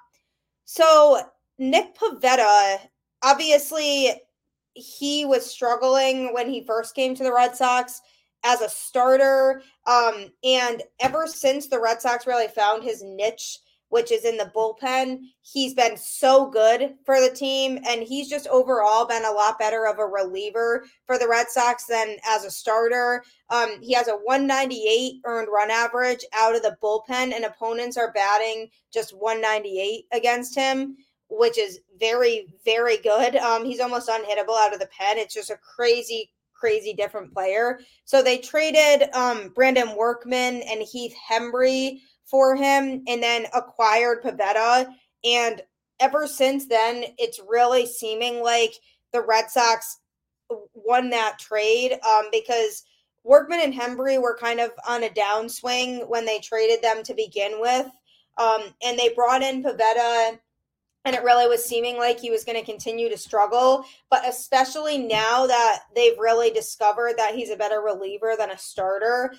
So, 0.64 1.30
Nick 1.60 1.96
Pivetta, 1.96 2.80
obviously, 3.22 4.20
he 4.74 5.26
was 5.26 5.46
struggling 5.46 6.34
when 6.34 6.50
he 6.50 6.66
first 6.66 6.96
came 6.96 7.14
to 7.14 7.24
the 7.24 7.32
Red 7.32 7.56
Sox 7.56 8.02
as 8.46 8.62
a 8.62 8.70
starter. 8.70 9.62
Um, 9.88 10.28
and 10.44 10.84
ever 11.02 11.28
since 11.28 11.68
the 11.68 11.82
Red 11.82 12.02
Sox 12.02 12.26
really 12.26 12.48
found 12.48 12.84
his 12.84 13.04
niche, 13.04 13.60
which 13.90 14.12
is 14.12 14.26
in 14.26 14.38
the 14.38 14.52
bullpen, 14.56 15.20
he's 15.42 15.74
been 15.74 15.98
so 15.98 16.50
good 16.50 16.96
for 17.06 17.20
the 17.20 17.34
team. 17.34 17.80
And 17.88 18.04
he's 18.04 18.30
just 18.30 18.48
overall 18.48 19.06
been 19.06 19.26
a 19.26 19.32
lot 19.32 19.60
better 19.60 19.88
of 19.88 20.00
a 20.00 20.06
reliever 20.06 20.86
for 21.06 21.18
the 21.18 21.28
Red 21.28 21.50
Sox 21.50 21.86
than 21.86 22.18
as 22.28 22.46
a 22.46 22.52
starter. 22.52 23.24
Um, 23.50 23.82
he 23.82 23.94
has 23.94 24.08
a 24.08 24.16
198 24.24 25.22
earned 25.26 25.48
run 25.52 25.72
average 25.72 26.24
out 26.34 26.56
of 26.56 26.62
the 26.62 26.78
bullpen, 26.82 27.34
and 27.34 27.46
opponents 27.46 27.98
are 27.98 28.12
batting 28.14 28.70
just 28.94 29.16
198 29.16 30.06
against 30.12 30.56
him 30.56 30.98
which 31.30 31.58
is 31.58 31.80
very, 32.00 32.48
very 32.64 32.98
good. 32.98 33.36
Um, 33.38 33.66
he's 33.66 33.80
almost 33.80 34.10
unhittable 34.10 34.58
out 34.58 34.74
of 34.74 34.80
the 34.80 34.90
pen. 34.98 35.18
It's 35.18 35.34
just 35.34 35.50
a 35.50 35.58
crazy, 35.58 36.30
crazy 36.60 36.94
different 36.94 37.34
player. 37.34 37.80
So 38.06 38.24
they 38.24 38.38
traded 38.38 39.14
um, 39.14 39.50
Brandon 39.56 39.96
Workman 39.96 40.62
and 40.64 40.82
Heath 40.82 41.14
Hembree 41.30 42.00
for 42.26 42.56
him 42.56 43.04
and 43.08 43.22
then 43.22 43.46
acquired 43.54 44.24
Pivetta. 44.24 44.88
And 45.24 45.62
ever 46.00 46.28
since 46.28 46.68
then, 46.68 47.06
it's 47.18 47.40
really 47.48 47.86
seeming 47.86 48.42
like 48.42 48.74
the 49.14 49.22
Red 49.22 49.50
Sox 49.50 50.00
won 50.74 51.10
that 51.10 51.40
trade 51.40 51.94
um, 51.94 52.26
because 52.32 52.84
Workman 53.24 53.62
and 53.62 53.74
Hembree 53.74 54.22
were 54.22 54.38
kind 54.38 54.60
of 54.60 54.72
on 54.88 55.04
a 55.04 55.10
downswing 55.10 56.08
when 56.08 56.26
they 56.26 56.40
traded 56.40 56.82
them 56.82 57.04
to 57.04 57.14
begin 57.14 57.60
with. 57.60 57.88
Um, 58.38 58.62
and 58.84 59.00
they 59.00 59.14
brought 59.16 59.42
in 59.42 59.64
Pivetta 59.64 60.38
and 61.06 61.16
it 61.16 61.24
really 61.24 61.48
was 61.48 61.64
seeming 61.64 61.98
like 61.98 62.20
he 62.20 62.32
was 62.32 62.44
going 62.44 62.60
to 62.60 62.66
continue 62.66 63.10
to 63.10 63.18
struggle. 63.18 63.86
But 64.10 64.28
especially 64.28 64.98
now 64.98 65.46
that 65.46 65.82
they've 65.96 66.18
really 66.18 66.50
discovered 66.50 67.14
that 67.18 67.36
he's 67.36 67.52
a 67.52 67.56
better 67.56 67.82
reliever 67.82 68.34
than 68.38 68.50
a 68.50 68.58
starter, 68.58 69.34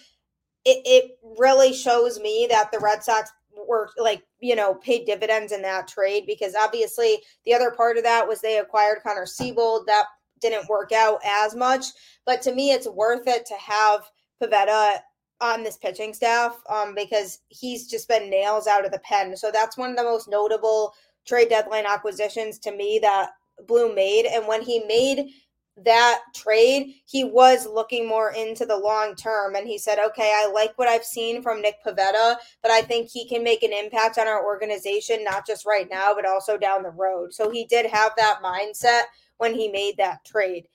it, 0.65 0.83
it 0.85 1.19
really 1.39 1.73
shows 1.73 2.21
me 2.21 2.47
that 2.51 2.71
the 2.71 2.79
Red 2.79 3.03
Sox 3.03 3.31
were 3.69 3.91
like, 3.99 4.23
you 4.41 4.55
know, 4.55 4.75
paid 4.75 5.07
dividends 5.07 5.53
in 5.53 5.63
that 5.63 5.89
trade 5.89 6.25
because 6.27 6.55
obviously 6.55 7.19
the 7.45 7.55
other 7.55 7.73
part 7.73 7.97
of 7.97 8.05
that 8.05 8.27
was 8.27 8.41
they 8.41 8.59
acquired 8.59 9.03
Connor 9.03 9.27
Seabold. 9.27 9.87
That 9.87 10.05
didn't 10.41 10.69
work 10.69 10.93
out 10.93 11.21
as 11.25 11.55
much. 11.55 11.87
But 12.25 12.43
to 12.43 12.55
me, 12.55 12.71
it's 12.71 12.89
worth 12.89 13.27
it 13.27 13.47
to 13.47 13.55
have 13.55 14.09
Pivetta 14.41 14.99
on 15.41 15.63
this 15.63 15.77
pitching 15.77 16.15
staff 16.15 16.59
um, 16.71 16.95
because 16.95 17.41
he's 17.49 17.89
just 17.89 18.09
been 18.09 18.31
nails 18.31 18.67
out 18.67 18.85
of 18.85 18.93
the 18.93 19.01
pen. 19.01 19.37
So 19.37 19.51
that's 19.53 19.77
one 19.77 19.91
of 19.91 19.97
the 19.97 20.03
most 20.03 20.29
notable 20.29 20.95
trade 21.27 21.49
deadline 21.49 21.87
acquisitions 21.87 22.59
to 22.61 22.75
me 22.75 22.99
that 23.03 23.31
Bloom 23.67 23.95
made. 23.95 24.27
And 24.27 24.47
when 24.47 24.63
he 24.63 24.85
made 24.87 25.31
that 25.85 26.21
trade, 26.35 26.95
he 27.05 27.25
was 27.25 27.67
looking 27.67 28.09
more 28.09 28.33
into 28.33 28.65
the 28.65 28.77
long 28.77 29.15
term. 29.15 29.57
And 29.57 29.67
he 29.67 29.77
said, 29.77 29.99
okay, 29.99 30.33
I 30.35 30.51
like 30.51 30.73
what 30.77 30.89
I've 30.89 31.05
seen 31.05 31.43
from 31.43 31.61
Nick 31.61 31.77
Pivetta, 31.85 32.37
but 32.63 32.71
I 32.71 32.81
think 32.81 33.11
he 33.11 33.29
can 33.29 33.45
make 33.45 33.63
an 33.63 33.73
impact 33.73 34.19
on 34.19 34.27
our 34.27 34.45
organization, 34.45 35.23
not 35.23 35.47
just 35.47 35.67
right 35.67 35.89
now, 35.91 36.15
but 36.15 36.27
also 36.27 36.57
down 36.57 36.83
the 36.83 36.91
road. 36.91 37.35
So 37.35 37.51
he 37.51 37.65
did 37.67 37.87
have 37.87 38.13
that 38.17 38.41
mindset 38.43 39.03
when 39.37 39.55
he 39.55 39.69
made 39.69 39.97
that 39.99 40.25
trade. 40.25 40.67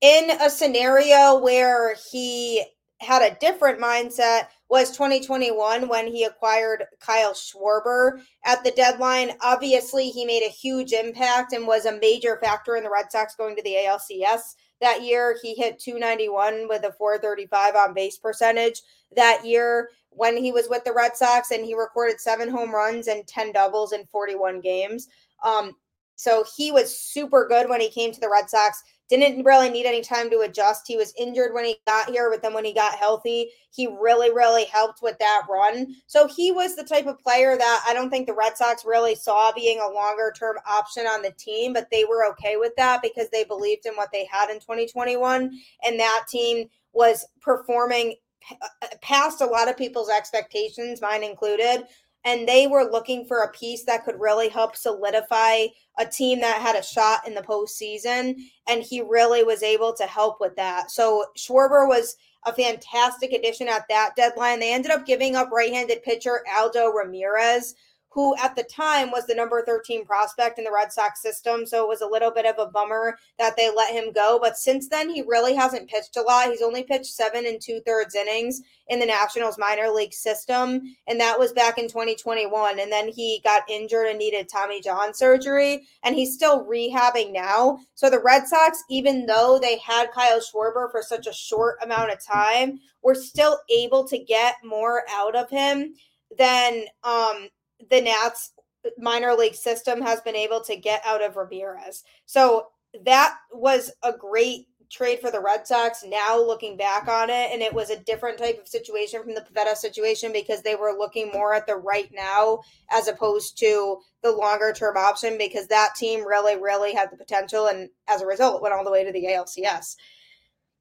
In 0.00 0.30
a 0.30 0.48
scenario 0.48 1.38
where 1.38 1.96
he 2.10 2.64
had 3.00 3.22
a 3.22 3.36
different 3.36 3.80
mindset, 3.80 4.48
was 4.68 4.90
2021 4.90 5.88
when 5.88 6.06
he 6.06 6.24
acquired 6.24 6.84
Kyle 6.98 7.32
Schwarber 7.32 8.20
at 8.44 8.64
the 8.64 8.70
deadline. 8.72 9.32
Obviously, 9.42 10.08
he 10.08 10.24
made 10.24 10.42
a 10.42 10.50
huge 10.50 10.92
impact 10.92 11.52
and 11.52 11.66
was 11.66 11.84
a 11.84 11.98
major 11.98 12.38
factor 12.42 12.76
in 12.76 12.82
the 12.82 12.90
Red 12.90 13.12
Sox 13.12 13.36
going 13.36 13.54
to 13.56 13.62
the 13.62 13.76
ALCS 13.86 14.54
that 14.80 15.02
year. 15.02 15.36
He 15.42 15.54
hit 15.54 15.78
291 15.78 16.68
with 16.68 16.84
a 16.84 16.92
435 16.92 17.76
on 17.76 17.94
base 17.94 18.18
percentage 18.18 18.82
that 19.14 19.44
year 19.44 19.90
when 20.10 20.36
he 20.36 20.50
was 20.50 20.68
with 20.68 20.82
the 20.84 20.92
Red 20.92 21.16
Sox, 21.16 21.50
and 21.50 21.64
he 21.64 21.74
recorded 21.74 22.20
seven 22.20 22.48
home 22.48 22.74
runs 22.74 23.06
and 23.06 23.26
10 23.26 23.52
doubles 23.52 23.92
in 23.92 24.06
41 24.06 24.60
games. 24.60 25.08
Um, 25.44 25.76
so 26.16 26.44
he 26.56 26.72
was 26.72 26.98
super 26.98 27.46
good 27.46 27.68
when 27.68 27.80
he 27.80 27.90
came 27.90 28.10
to 28.12 28.20
the 28.20 28.30
Red 28.30 28.48
Sox 28.48 28.82
didn't 29.08 29.44
really 29.44 29.70
need 29.70 29.86
any 29.86 30.02
time 30.02 30.30
to 30.30 30.40
adjust. 30.40 30.86
He 30.86 30.96
was 30.96 31.14
injured 31.18 31.54
when 31.54 31.64
he 31.64 31.76
got 31.86 32.10
here, 32.10 32.30
but 32.30 32.42
then 32.42 32.52
when 32.52 32.64
he 32.64 32.72
got 32.72 32.94
healthy, 32.94 33.50
he 33.70 33.86
really, 33.86 34.32
really 34.32 34.64
helped 34.64 35.00
with 35.02 35.18
that 35.18 35.42
run. 35.48 35.94
So 36.06 36.26
he 36.26 36.50
was 36.50 36.74
the 36.74 36.84
type 36.84 37.06
of 37.06 37.20
player 37.20 37.56
that 37.56 37.84
I 37.86 37.94
don't 37.94 38.10
think 38.10 38.26
the 38.26 38.34
Red 38.34 38.56
Sox 38.56 38.84
really 38.84 39.14
saw 39.14 39.52
being 39.52 39.78
a 39.78 39.92
longer 39.92 40.32
term 40.36 40.56
option 40.68 41.06
on 41.06 41.22
the 41.22 41.32
team, 41.32 41.72
but 41.72 41.88
they 41.90 42.04
were 42.04 42.26
okay 42.30 42.56
with 42.56 42.74
that 42.76 43.00
because 43.02 43.28
they 43.30 43.44
believed 43.44 43.86
in 43.86 43.94
what 43.94 44.10
they 44.12 44.26
had 44.30 44.50
in 44.50 44.56
2021. 44.56 45.56
And 45.84 46.00
that 46.00 46.24
team 46.28 46.68
was 46.92 47.26
performing 47.40 48.16
uh, 48.50 48.68
uh, 48.82 48.86
past 49.02 49.40
a 49.40 49.46
lot 49.46 49.68
of 49.68 49.76
people's 49.76 50.08
expectations, 50.08 51.00
mine 51.00 51.22
included 51.22 51.84
and 52.26 52.46
they 52.46 52.66
were 52.66 52.90
looking 52.90 53.24
for 53.24 53.42
a 53.42 53.52
piece 53.52 53.84
that 53.84 54.04
could 54.04 54.20
really 54.20 54.48
help 54.48 54.76
solidify 54.76 55.66
a 55.98 56.04
team 56.04 56.40
that 56.40 56.60
had 56.60 56.74
a 56.74 56.82
shot 56.82 57.26
in 57.26 57.34
the 57.34 57.40
postseason. 57.40 58.34
And 58.68 58.82
he 58.82 59.00
really 59.00 59.44
was 59.44 59.62
able 59.62 59.94
to 59.94 60.04
help 60.04 60.40
with 60.40 60.56
that. 60.56 60.90
So 60.90 61.24
Schwarber 61.38 61.88
was 61.88 62.16
a 62.44 62.52
fantastic 62.52 63.32
addition 63.32 63.68
at 63.68 63.84
that 63.88 64.16
deadline. 64.16 64.58
They 64.58 64.74
ended 64.74 64.90
up 64.90 65.06
giving 65.06 65.36
up 65.36 65.50
right 65.52 65.72
handed 65.72 66.02
pitcher 66.02 66.42
Aldo 66.52 66.88
Ramirez 66.88 67.76
who 68.16 68.34
at 68.38 68.56
the 68.56 68.62
time 68.62 69.10
was 69.10 69.26
the 69.26 69.34
number 69.34 69.62
13 69.62 70.06
prospect 70.06 70.56
in 70.58 70.64
the 70.64 70.72
Red 70.72 70.90
Sox 70.90 71.20
system. 71.20 71.66
So 71.66 71.84
it 71.84 71.88
was 71.88 72.00
a 72.00 72.06
little 72.06 72.30
bit 72.30 72.46
of 72.46 72.54
a 72.58 72.70
bummer 72.70 73.18
that 73.38 73.58
they 73.58 73.70
let 73.70 73.92
him 73.92 74.10
go. 74.10 74.38
But 74.40 74.56
since 74.56 74.88
then, 74.88 75.10
he 75.10 75.20
really 75.20 75.54
hasn't 75.54 75.90
pitched 75.90 76.16
a 76.16 76.22
lot. 76.22 76.48
He's 76.48 76.62
only 76.62 76.82
pitched 76.82 77.12
seven 77.12 77.44
and 77.44 77.60
two 77.60 77.82
thirds 77.84 78.14
innings 78.14 78.62
in 78.88 79.00
the 79.00 79.04
Nationals 79.04 79.58
minor 79.58 79.90
league 79.90 80.14
system. 80.14 80.96
And 81.06 81.20
that 81.20 81.38
was 81.38 81.52
back 81.52 81.76
in 81.76 81.88
2021. 81.88 82.80
And 82.80 82.90
then 82.90 83.08
he 83.08 83.42
got 83.44 83.68
injured 83.68 84.06
and 84.06 84.18
needed 84.18 84.48
Tommy 84.48 84.80
John 84.80 85.12
surgery. 85.12 85.86
And 86.02 86.14
he's 86.14 86.32
still 86.32 86.64
rehabbing 86.64 87.34
now. 87.34 87.80
So 87.96 88.08
the 88.08 88.22
Red 88.24 88.46
Sox, 88.46 88.82
even 88.88 89.26
though 89.26 89.58
they 89.60 89.76
had 89.76 90.10
Kyle 90.12 90.40
Schwarber 90.40 90.90
for 90.90 91.02
such 91.02 91.26
a 91.26 91.34
short 91.34 91.76
amount 91.82 92.12
of 92.12 92.24
time, 92.24 92.78
were 93.02 93.14
still 93.14 93.58
able 93.70 94.08
to 94.08 94.16
get 94.16 94.54
more 94.64 95.02
out 95.10 95.36
of 95.36 95.50
him 95.50 95.92
than 96.38 96.84
um 97.04 97.48
the 97.90 98.00
Nats 98.00 98.52
minor 98.98 99.34
league 99.34 99.54
system 99.54 100.00
has 100.00 100.20
been 100.20 100.36
able 100.36 100.60
to 100.62 100.76
get 100.76 101.02
out 101.04 101.22
of 101.22 101.36
Ramirez. 101.36 102.04
So 102.24 102.68
that 103.04 103.36
was 103.52 103.90
a 104.02 104.12
great 104.12 104.66
trade 104.88 105.18
for 105.20 105.30
the 105.30 105.40
Red 105.40 105.66
Sox 105.66 106.04
now 106.06 106.38
looking 106.40 106.76
back 106.76 107.08
on 107.08 107.28
it. 107.28 107.50
And 107.52 107.60
it 107.60 107.72
was 107.72 107.90
a 107.90 107.98
different 107.98 108.38
type 108.38 108.60
of 108.60 108.68
situation 108.68 109.22
from 109.22 109.34
the 109.34 109.40
Pivetta 109.40 109.74
situation 109.76 110.32
because 110.32 110.62
they 110.62 110.76
were 110.76 110.94
looking 110.96 111.30
more 111.32 111.54
at 111.54 111.66
the 111.66 111.76
right 111.76 112.10
now 112.12 112.60
as 112.90 113.08
opposed 113.08 113.58
to 113.58 113.98
the 114.22 114.30
longer 114.30 114.72
term 114.72 114.96
option 114.96 115.36
because 115.38 115.66
that 115.68 115.94
team 115.96 116.26
really, 116.26 116.56
really 116.56 116.94
had 116.94 117.10
the 117.10 117.16
potential. 117.16 117.66
And 117.66 117.88
as 118.08 118.22
a 118.22 118.26
result, 118.26 118.62
went 118.62 118.74
all 118.74 118.84
the 118.84 118.92
way 118.92 119.04
to 119.04 119.12
the 119.12 119.24
ALCS. 119.24 119.96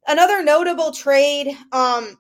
Another 0.08 0.44
notable 0.44 0.92
trade, 0.92 1.58
um, 1.72 2.20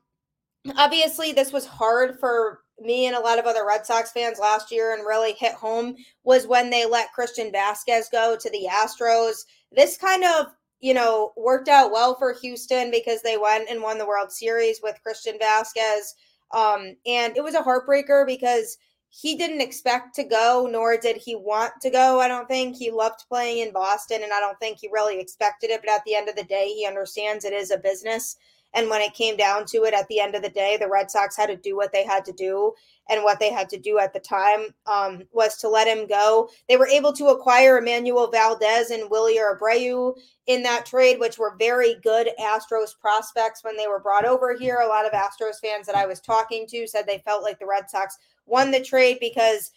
obviously, 0.75 1.34
this 1.34 1.53
was 1.53 1.67
hard 1.67 2.20
for 2.20 2.62
me 2.79 3.08
and 3.08 3.15
a 3.15 3.20
lot 3.20 3.39
of 3.39 3.46
other 3.46 3.65
Red 3.65 3.86
Sox 3.86 4.12
fans 4.12 4.39
last 4.39 4.72
year 4.72 4.94
and 4.94 5.05
really 5.05 5.34
hit 5.34 5.53
home 5.53 5.96
was 6.24 6.48
when 6.48 6.70
they 6.70 6.86
let 6.86 7.13
Christian 7.13 7.51
Vázquez 7.51 8.12
go 8.12 8.36
to 8.36 8.50
the 8.50 8.67
Astros. 8.70 9.46
This 9.72 9.98
kind 9.98 10.24
of 10.24 10.48
you 10.86 10.94
know, 10.94 11.34
worked 11.36 11.67
out 11.67 11.91
well 11.91 12.15
for 12.15 12.34
Houston 12.41 12.91
because 12.91 13.22
they 13.22 13.38
went 13.38 13.70
and 13.70 13.82
won 13.82 13.98
the 13.98 14.05
World 14.05 14.32
Series 14.32 14.82
with 14.84 15.01
Christian 15.01 15.38
Vázquez. 15.41 16.13
Um, 16.51 16.96
and 17.08 17.36
it 17.36 17.44
was 17.44 17.55
a 17.55 17.63
heartbreaker 17.63 18.25
because 18.25 18.77
he 19.10 19.36
didn't 19.36 19.62
expect 19.62 20.13
to 20.15 20.24
go, 20.24 20.67
nor 20.70 20.98
did 20.98 21.15
he 21.17 21.36
want 21.36 21.74
to 21.82 21.89
go. 21.89 22.20
I 22.20 22.27
don't 22.27 22.48
think 22.48 22.75
he 22.75 22.91
loved 22.91 23.24
playing 23.29 23.60
in 23.65 23.72
Boston, 23.74 24.22
and 24.24 24.34
I 24.34 24.39
don't 24.39 24.60
think 24.60 24.77
he 24.77 24.89
really 24.91 25.20
expected 25.20 25.70
it. 25.70 25.82
But 25.82 25.91
at 25.91 26.03
the 26.05 26.15
end 26.15 26.29
of 26.29 26.36
the 26.36 26.44
day, 26.44 26.67
he 26.67 26.86
understands 26.86 27.46
it 27.46 27.53
is 27.53 27.72
a 27.72 27.77
business. 27.77 28.36
And 28.75 28.89
when 28.89 29.01
it 29.01 29.13
came 29.13 29.38
down 29.38 29.65
to 29.67 29.84
it, 29.84 29.94
at 29.94 30.08
the 30.08 30.20
end 30.20 30.36
of 30.36 30.44
the 30.44 30.50
day, 30.50 30.77
the 30.77 30.89
Red 30.89 31.10
Sox 31.10 31.38
had 31.38 31.48
to 31.48 31.55
do 31.55 31.75
what 31.75 31.94
they 31.94 32.03
had 32.03 32.25
to 32.25 32.34
do. 32.34 32.74
And 33.10 33.24
what 33.24 33.39
they 33.39 33.51
had 33.51 33.70
to 33.70 33.77
do 33.77 34.00
at 34.00 34.13
the 34.13 34.20
time 34.20 34.67
um, 34.88 35.24
was 35.32 35.58
to 35.58 35.70
let 35.70 35.88
him 35.88 36.08
go. 36.08 36.50
They 36.67 36.75
were 36.75 36.88
able 36.88 37.13
to 37.13 37.27
acquire 37.27 37.79
Enmanuel 37.79 38.32
Valdez 38.32 38.89
and 38.89 39.10
Wilyer 39.10 39.58
Abreu 39.58 40.15
in 40.48 40.63
that 40.63 40.86
trade, 40.86 41.20
which 41.20 41.38
were 41.38 41.55
very 41.58 41.96
good 42.03 42.29
Astros 42.39 42.98
prospects 43.00 43.63
when 43.63 43.77
they 43.77 43.88
were 43.88 44.00
brought 44.00 44.25
over 44.25 44.55
here. 44.55 44.79
A 44.79 44.88
lot 44.88 45.05
of 45.05 45.12
Astros 45.12 45.60
fans 45.62 45.86
that 45.86 45.96
I 45.96 46.08
was 46.08 46.20
talking 46.20 46.65
to 46.67 46.88
said 46.88 47.05
they 47.05 47.22
felt 47.25 47.44
like 47.44 47.60
the 47.60 47.67
Red 47.67 47.89
Sox 47.89 48.17
won 48.48 48.72
the 48.72 48.82
trade 48.82 49.17
because 49.20 49.72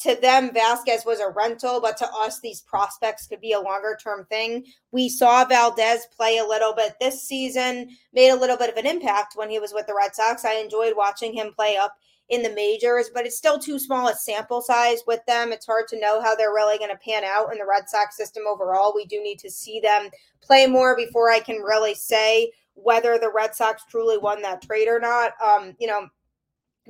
to 0.00 0.16
them, 0.20 0.50
Vázquez 0.50 1.06
was 1.06 1.20
a 1.20 1.30
rental, 1.30 1.80
but 1.80 1.96
to 1.98 2.08
us, 2.14 2.40
these 2.40 2.62
prospects 2.62 3.26
could 3.26 3.40
be 3.40 3.52
a 3.52 3.60
longer 3.60 3.96
term 4.02 4.26
thing. 4.26 4.64
We 4.92 5.08
saw 5.08 5.44
Valdez 5.44 6.06
play 6.16 6.38
a 6.38 6.44
little 6.44 6.74
bit 6.74 6.94
this 7.00 7.22
season, 7.22 7.90
made 8.12 8.30
a 8.30 8.36
little 8.36 8.56
bit 8.56 8.70
of 8.70 8.76
an 8.76 8.86
impact 8.86 9.34
when 9.36 9.50
he 9.50 9.58
was 9.58 9.72
with 9.72 9.86
the 9.86 9.94
Red 9.94 10.14
Sox. 10.14 10.44
I 10.44 10.54
enjoyed 10.54 10.94
watching 10.96 11.34
him 11.34 11.52
play 11.54 11.76
up 11.76 11.94
in 12.30 12.42
the 12.42 12.54
majors, 12.54 13.10
but 13.12 13.26
it's 13.26 13.36
still 13.36 13.58
too 13.58 13.78
small 13.78 14.08
a 14.08 14.14
sample 14.14 14.62
size 14.62 15.00
with 15.06 15.20
them. 15.26 15.52
It's 15.52 15.66
hard 15.66 15.88
to 15.88 16.00
know 16.00 16.22
how 16.22 16.34
they're 16.34 16.54
really 16.54 16.78
going 16.78 16.90
to 16.90 16.96
pan 16.96 17.22
out 17.22 17.52
in 17.52 17.58
the 17.58 17.66
Red 17.66 17.88
Sox 17.88 18.16
system 18.16 18.44
overall. 18.48 18.94
We 18.94 19.04
do 19.04 19.22
need 19.22 19.38
to 19.40 19.50
see 19.50 19.80
them 19.80 20.08
play 20.40 20.66
more 20.66 20.96
before 20.96 21.30
I 21.30 21.40
can 21.40 21.56
really 21.56 21.94
say 21.94 22.50
whether 22.74 23.18
the 23.18 23.30
Red 23.30 23.54
Sox 23.54 23.82
truly 23.88 24.18
won 24.18 24.42
that 24.42 24.62
trade 24.62 24.88
or 24.88 24.98
not. 24.98 25.32
Um, 25.42 25.74
you 25.78 25.86
know, 25.86 26.08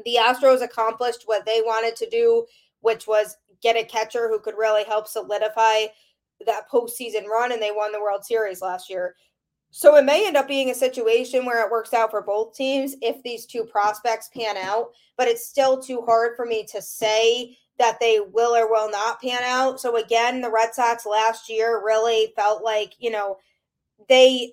the 0.05 0.17
Astros 0.21 0.63
accomplished 0.63 1.23
what 1.27 1.47
they 1.47 1.61
wanted 1.61 1.97
to 1.97 2.09
do, 2.09 2.45
which 2.85 3.07
was 3.07 3.39
get 3.63 3.77
a 3.77 3.85
catcher 3.85 4.29
who 4.29 4.39
could 4.39 4.57
really 4.59 4.85
help 4.85 5.09
solidify 5.09 5.87
that 6.45 6.69
postseason 6.71 7.27
run, 7.27 7.51
and 7.51 7.63
they 7.63 7.71
won 7.73 7.93
the 7.93 8.01
World 8.01 8.25
Series 8.25 8.61
last 8.61 8.91
year. 8.91 9.17
So 9.71 9.97
it 9.97 10.05
may 10.05 10.27
end 10.27 10.37
up 10.37 10.47
being 10.47 10.71
a 10.71 10.75
situation 10.75 11.47
where 11.47 11.65
it 11.65 11.71
works 11.71 11.95
out 11.95 12.11
for 12.11 12.21
both 12.21 12.55
teams 12.55 12.95
if 13.01 13.23
these 13.23 13.47
two 13.47 13.65
prospects 13.65 14.29
pan 14.29 14.57
out, 14.57 14.91
but 15.17 15.27
it's 15.27 15.47
still 15.47 15.81
too 15.81 16.03
hard 16.03 16.37
for 16.37 16.45
me 16.45 16.65
to 16.71 16.83
say 16.83 17.57
that 17.79 17.99
they 17.99 18.21
will 18.21 18.55
or 18.55 18.71
will 18.71 18.91
not 18.91 19.21
pan 19.21 19.43
out. 19.43 19.81
So 19.81 19.97
again, 19.97 20.41
the 20.41 20.51
Red 20.51 20.75
Sox 20.75 21.07
last 21.07 21.49
year 21.49 21.83
really 21.85 22.33
felt 22.37 22.63
like, 22.63 22.93
you 22.99 23.11
know, 23.11 23.39
they 24.09 24.53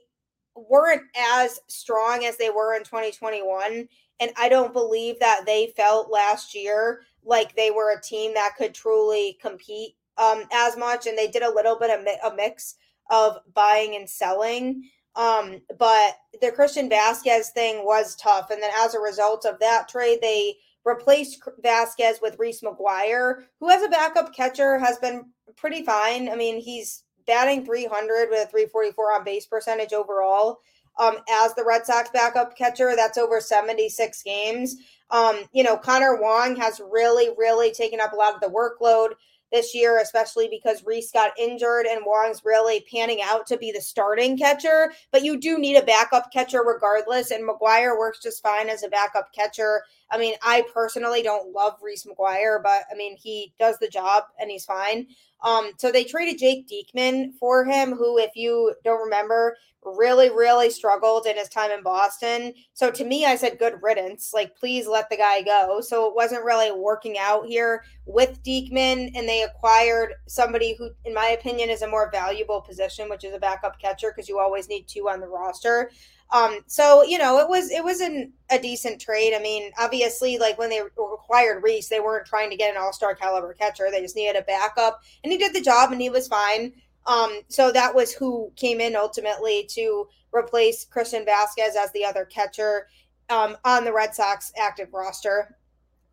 weren't 0.55 1.03
as 1.15 1.59
strong 1.67 2.25
as 2.25 2.37
they 2.37 2.49
were 2.49 2.75
in 2.75 2.83
2021 2.83 3.87
and 4.21 4.31
I 4.37 4.49
don't 4.49 4.71
believe 4.71 5.19
that 5.19 5.41
they 5.45 5.73
felt 5.75 6.11
last 6.11 6.53
year 6.53 7.01
like 7.25 7.55
they 7.55 7.71
were 7.71 7.91
a 7.91 8.01
team 8.01 8.33
that 8.33 8.55
could 8.57 8.73
truly 8.73 9.37
compete 9.41 9.95
um, 10.17 10.43
as 10.51 10.77
much. 10.77 11.07
And 11.07 11.17
they 11.17 11.27
did 11.27 11.43
a 11.43 11.53
little 11.53 11.77
bit 11.77 11.89
of 11.89 12.03
mi- 12.03 12.19
a 12.23 12.35
mix 12.35 12.75
of 13.09 13.37
buying 13.53 13.95
and 13.95 14.09
selling. 14.09 14.83
Um, 15.15 15.61
but 15.77 16.15
the 16.41 16.51
Christian 16.51 16.89
Vázquez 16.89 17.47
thing 17.47 17.85
was 17.85 18.15
tough. 18.15 18.49
And 18.49 18.61
then 18.61 18.71
as 18.79 18.93
a 18.93 18.99
result 18.99 19.45
of 19.45 19.59
that 19.59 19.89
trade, 19.89 20.19
they 20.21 20.55
replaced 20.85 21.41
Vázquez 21.63 22.21
with 22.21 22.39
Reese 22.39 22.61
McGuire, 22.61 23.43
who 23.59 23.69
as 23.69 23.83
a 23.83 23.89
backup 23.89 24.33
catcher 24.33 24.79
has 24.79 24.97
been 24.97 25.25
pretty 25.57 25.83
fine. 25.83 26.29
I 26.29 26.35
mean, 26.35 26.59
he's 26.59 27.03
batting 27.27 27.65
300 27.65 28.29
with 28.29 28.47
a 28.47 28.49
344 28.49 29.13
on 29.13 29.23
base 29.23 29.45
percentage 29.45 29.93
overall 29.93 30.59
um, 30.99 31.17
as 31.29 31.53
the 31.53 31.63
Red 31.65 31.85
Sox 31.85 32.09
backup 32.09 32.57
catcher. 32.57 32.95
That's 32.95 33.17
over 33.17 33.39
76 33.39 34.23
games. 34.23 34.75
Um, 35.11 35.43
you 35.53 35.63
know, 35.63 35.77
Connor 35.77 36.19
Wong 36.21 36.55
has 36.55 36.81
really, 36.91 37.29
really 37.37 37.71
taken 37.71 37.99
up 37.99 38.13
a 38.13 38.15
lot 38.15 38.33
of 38.33 38.41
the 38.41 38.47
workload 38.47 39.11
this 39.51 39.75
year, 39.75 39.99
especially 39.99 40.47
because 40.49 40.85
Reese 40.85 41.11
got 41.11 41.37
injured 41.37 41.85
and 41.85 42.05
Wong's 42.05 42.41
really 42.45 42.85
panning 42.91 43.19
out 43.21 43.45
to 43.47 43.57
be 43.57 43.71
the 43.71 43.81
starting 43.81 44.37
catcher. 44.37 44.93
But 45.11 45.23
you 45.23 45.37
do 45.39 45.59
need 45.59 45.75
a 45.75 45.85
backup 45.85 46.31
catcher 46.31 46.63
regardless, 46.65 47.31
and 47.31 47.47
McGuire 47.47 47.97
works 47.97 48.21
just 48.23 48.41
fine 48.41 48.69
as 48.69 48.83
a 48.83 48.89
backup 48.89 49.33
catcher. 49.33 49.83
I 50.11 50.17
mean, 50.17 50.35
I 50.41 50.65
personally 50.73 51.23
don't 51.23 51.53
love 51.53 51.77
Reese 51.81 52.05
McGuire, 52.05 52.61
but 52.61 52.83
I 52.91 52.95
mean, 52.95 53.15
he 53.17 53.53
does 53.59 53.77
the 53.79 53.87
job 53.87 54.23
and 54.39 54.51
he's 54.51 54.65
fine. 54.65 55.07
Um, 55.43 55.71
so 55.77 55.91
they 55.91 56.03
traded 56.03 56.37
Jake 56.37 56.67
Diekman 56.67 57.33
for 57.39 57.65
him, 57.65 57.93
who, 57.93 58.19
if 58.19 58.35
you 58.35 58.75
don't 58.83 59.01
remember, 59.03 59.55
really, 59.83 60.29
really 60.29 60.69
struggled 60.69 61.25
in 61.25 61.35
his 61.35 61.49
time 61.49 61.71
in 61.71 61.81
Boston. 61.81 62.53
So 62.75 62.91
to 62.91 63.03
me, 63.03 63.25
I 63.25 63.35
said, 63.35 63.57
good 63.57 63.81
riddance. 63.81 64.31
Like, 64.31 64.55
please 64.55 64.85
let 64.87 65.09
the 65.09 65.17
guy 65.17 65.41
go. 65.41 65.81
So 65.81 66.07
it 66.07 66.15
wasn't 66.15 66.43
really 66.43 66.71
working 66.71 67.17
out 67.17 67.47
here 67.47 67.83
with 68.05 68.43
Diekman, 68.43 69.11
and 69.15 69.27
they 69.27 69.41
acquired 69.41 70.13
somebody 70.27 70.75
who, 70.77 70.91
in 71.05 71.15
my 71.15 71.29
opinion, 71.29 71.71
is 71.71 71.81
a 71.81 71.87
more 71.87 72.11
valuable 72.11 72.61
position, 72.61 73.09
which 73.09 73.23
is 73.23 73.33
a 73.33 73.39
backup 73.39 73.79
catcher, 73.79 74.13
because 74.15 74.29
you 74.29 74.37
always 74.37 74.69
need 74.69 74.87
two 74.87 75.09
on 75.09 75.19
the 75.19 75.27
roster. 75.27 75.89
Um, 76.31 76.59
so 76.67 77.03
you 77.03 77.17
know, 77.17 77.39
it 77.39 77.49
was 77.49 77.71
it 77.71 77.83
was 77.83 77.99
an, 77.99 78.31
a 78.49 78.57
decent 78.57 79.01
trade. 79.01 79.33
I 79.35 79.41
mean, 79.41 79.71
obviously, 79.77 80.37
like 80.37 80.57
when 80.57 80.69
they 80.69 80.79
acquired 80.79 81.63
Reese, 81.63 81.89
they 81.89 81.99
weren't 81.99 82.25
trying 82.25 82.49
to 82.49 82.55
get 82.55 82.73
an 82.73 82.81
all 82.81 82.93
star 82.93 83.15
caliber 83.15 83.53
catcher. 83.53 83.87
They 83.91 84.01
just 84.01 84.15
needed 84.15 84.39
a 84.39 84.43
backup, 84.43 85.01
and 85.23 85.31
he 85.31 85.37
did 85.37 85.53
the 85.53 85.61
job, 85.61 85.91
and 85.91 86.01
he 86.01 86.09
was 86.09 86.27
fine. 86.27 86.73
Um, 87.05 87.41
so 87.47 87.71
that 87.71 87.93
was 87.93 88.13
who 88.13 88.51
came 88.55 88.79
in 88.79 88.95
ultimately 88.95 89.65
to 89.71 90.07
replace 90.33 90.85
Christian 90.85 91.25
Vázquez 91.25 91.75
as 91.75 91.91
the 91.93 92.05
other 92.05 92.25
catcher 92.25 92.87
um, 93.29 93.57
on 93.65 93.83
the 93.83 93.93
Red 93.93 94.13
Sox 94.13 94.51
active 94.57 94.93
roster. 94.93 95.57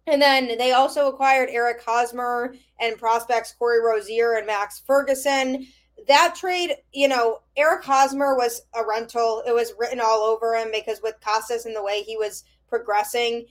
And 0.07 0.22
then 0.22 0.57
they 0.57 0.72
also 0.72 1.09
acquired 1.09 1.50
Eric 1.50 1.83
Hosmer 1.85 2.54
and 2.81 2.96
prospects 2.96 3.52
Corey 3.52 3.81
Rosier 3.85 4.38
and 4.38 4.46
Max 4.46 4.81
Ferguson. 4.87 5.66
That 6.06 6.34
trade, 6.37 6.76
you 6.92 7.08
know, 7.08 7.40
Eric 7.56 7.84
Hosmer 7.84 8.37
was 8.37 8.62
a 8.74 8.87
rental. 8.87 9.42
It 9.46 9.52
was 9.54 9.74
written 9.78 10.00
all 10.00 10.22
over 10.22 10.54
him 10.54 10.68
because 10.72 11.00
with 11.02 11.20
Casas 11.20 11.66
and 11.66 11.74
the 11.74 11.82
way 11.82 12.02
he 12.02 12.16
was 12.16 12.44
progressing, 12.68 13.46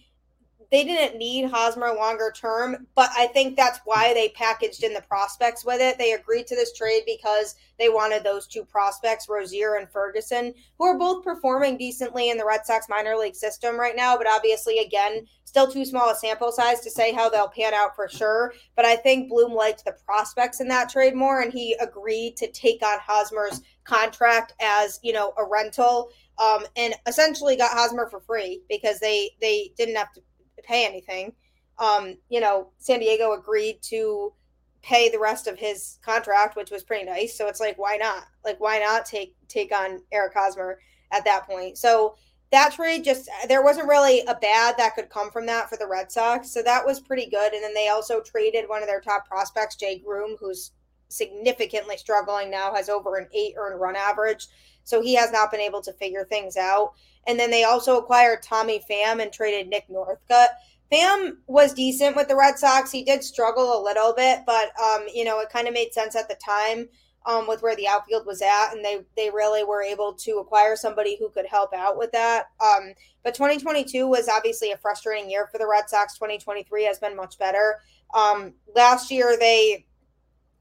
they 0.71 0.83
didn't 0.83 1.17
need 1.17 1.49
Hosmer 1.49 1.93
longer 1.93 2.33
term, 2.35 2.87
but 2.95 3.09
I 3.15 3.27
think 3.27 3.55
that's 3.55 3.79
why 3.85 4.13
they 4.13 4.29
packaged 4.29 4.83
in 4.83 4.93
the 4.93 5.01
prospects 5.01 5.63
with 5.63 5.79
it. 5.79 5.97
They 5.97 6.13
agreed 6.13 6.47
to 6.47 6.55
this 6.55 6.73
trade 6.73 7.03
because 7.05 7.55
they 7.79 7.89
wanted 7.89 8.23
those 8.23 8.47
two 8.47 8.65
prospects, 8.65 9.29
Rosier 9.29 9.75
and 9.75 9.89
Ferguson, 9.89 10.53
who 10.77 10.85
are 10.85 10.97
both 10.97 11.23
performing 11.23 11.77
decently 11.77 12.29
in 12.29 12.37
the 12.37 12.45
Red 12.45 12.65
Sox 12.65 12.87
minor 12.89 13.15
league 13.15 13.35
system 13.35 13.79
right 13.79 13.95
now, 13.95 14.17
but 14.17 14.27
obviously, 14.27 14.79
again, 14.79 15.25
still 15.45 15.71
too 15.71 15.85
small 15.85 16.09
a 16.09 16.15
sample 16.15 16.51
size 16.51 16.81
to 16.81 16.91
say 16.91 17.13
how 17.13 17.29
they'll 17.29 17.47
pan 17.47 17.73
out 17.73 17.95
for 17.95 18.09
sure. 18.09 18.53
But 18.75 18.85
I 18.85 18.97
think 18.97 19.29
Bloom 19.29 19.53
liked 19.53 19.85
the 19.85 19.95
prospects 20.05 20.59
in 20.59 20.67
that 20.67 20.89
trade 20.89 21.15
more, 21.15 21.41
and 21.41 21.53
he 21.53 21.75
agreed 21.79 22.35
to 22.37 22.51
take 22.51 22.83
on 22.83 22.99
Hosmer's 22.99 23.61
contract 23.85 24.53
as, 24.61 24.99
you 25.01 25.13
know, 25.13 25.33
a 25.37 25.45
rental. 25.45 26.09
Um, 26.39 26.65
and 26.75 26.93
essentially 27.07 27.55
got 27.55 27.75
Hosmer 27.75 28.07
for 28.11 28.19
free 28.19 28.61
because 28.69 28.99
they 28.99 29.31
they 29.41 29.71
didn't 29.75 29.95
have 29.95 30.13
to 30.13 30.21
pay 30.63 30.85
anything. 30.85 31.33
Um, 31.79 32.17
you 32.29 32.39
know, 32.39 32.71
San 32.79 32.99
Diego 32.99 33.33
agreed 33.33 33.81
to 33.83 34.33
pay 34.81 35.09
the 35.09 35.19
rest 35.19 35.47
of 35.47 35.59
his 35.59 35.99
contract, 36.01 36.55
which 36.55 36.71
was 36.71 36.83
pretty 36.83 37.05
nice. 37.05 37.37
So 37.37 37.47
it's 37.47 37.59
like, 37.59 37.77
why 37.77 37.97
not? 37.97 38.23
Like, 38.45 38.59
why 38.59 38.79
not 38.79 39.05
take 39.05 39.35
take 39.47 39.71
on 39.73 40.01
Eric 40.11 40.33
Hosmer 40.35 40.79
at 41.11 41.25
that 41.25 41.45
point? 41.45 41.77
So 41.77 42.15
that 42.51 42.73
trade 42.73 43.03
just 43.03 43.29
there 43.47 43.63
wasn't 43.63 43.89
really 43.89 44.21
a 44.21 44.35
bad 44.35 44.75
that 44.77 44.95
could 44.95 45.09
come 45.09 45.29
from 45.31 45.45
that 45.47 45.69
for 45.69 45.77
the 45.77 45.87
Red 45.87 46.11
Sox. 46.11 46.51
So 46.51 46.61
that 46.63 46.85
was 46.85 46.99
pretty 46.99 47.29
good. 47.29 47.53
And 47.53 47.63
then 47.63 47.73
they 47.73 47.89
also 47.89 48.21
traded 48.21 48.69
one 48.69 48.81
of 48.81 48.87
their 48.87 49.01
top 49.01 49.27
prospects, 49.27 49.75
Jay 49.75 49.99
Groome, 49.99 50.37
who's 50.39 50.71
significantly 51.09 51.97
struggling 51.97 52.49
now, 52.49 52.73
has 52.73 52.89
over 52.89 53.15
an 53.15 53.27
eight 53.33 53.55
earned 53.57 53.79
run 53.79 53.95
average. 53.95 54.47
So 54.87 55.01
he 55.01 55.15
has 55.15 55.33
not 55.33 55.51
been 55.51 55.59
able 55.59 55.81
to 55.81 55.91
figure 55.91 56.23
things 56.23 56.55
out. 56.55 56.93
And 57.27 57.37
then 57.37 57.51
they 57.51 57.65
also 57.65 57.97
acquired 57.97 58.41
Tommy 58.41 58.81
Pham 58.89 59.21
and 59.21 59.33
traded 59.33 59.67
Nick 59.67 59.89
Northcut. 59.89 60.47
Pham 60.89 61.33
was 61.47 61.73
decent 61.73 62.15
with 62.15 62.29
the 62.29 62.37
Red 62.37 62.57
Sox. 62.57 62.89
He 62.89 63.03
did 63.03 63.21
struggle 63.21 63.77
a 63.77 63.83
little 63.83 64.13
bit, 64.13 64.43
but 64.45 64.71
um, 64.79 65.03
you 65.13 65.25
know, 65.25 65.41
it 65.41 65.49
kind 65.49 65.67
of 65.67 65.73
made 65.73 65.93
sense 65.93 66.15
at 66.15 66.29
the 66.29 66.35
time 66.35 66.87
um, 67.25 67.47
with 67.47 67.61
where 67.61 67.75
the 67.75 67.89
outfield 67.89 68.25
was 68.25 68.41
at, 68.41 68.71
and 68.71 68.83
they 68.85 69.01
they 69.17 69.29
really 69.29 69.65
were 69.65 69.81
able 69.81 70.13
to 70.13 70.37
acquire 70.37 70.77
somebody 70.77 71.17
who 71.19 71.27
could 71.29 71.45
help 71.45 71.73
out 71.73 71.97
with 71.97 72.13
that. 72.13 72.45
Um, 72.61 72.93
but 73.23 73.35
2022 73.35 74.07
was 74.07 74.29
obviously 74.29 74.71
a 74.71 74.77
frustrating 74.77 75.29
year 75.29 75.49
for 75.51 75.57
the 75.57 75.67
Red 75.67 75.89
Sox. 75.89 76.13
2023 76.13 76.85
has 76.85 76.99
been 76.99 77.17
much 77.17 77.37
better. 77.37 77.81
Um, 78.13 78.53
last 78.73 79.11
year 79.11 79.35
they 79.37 79.85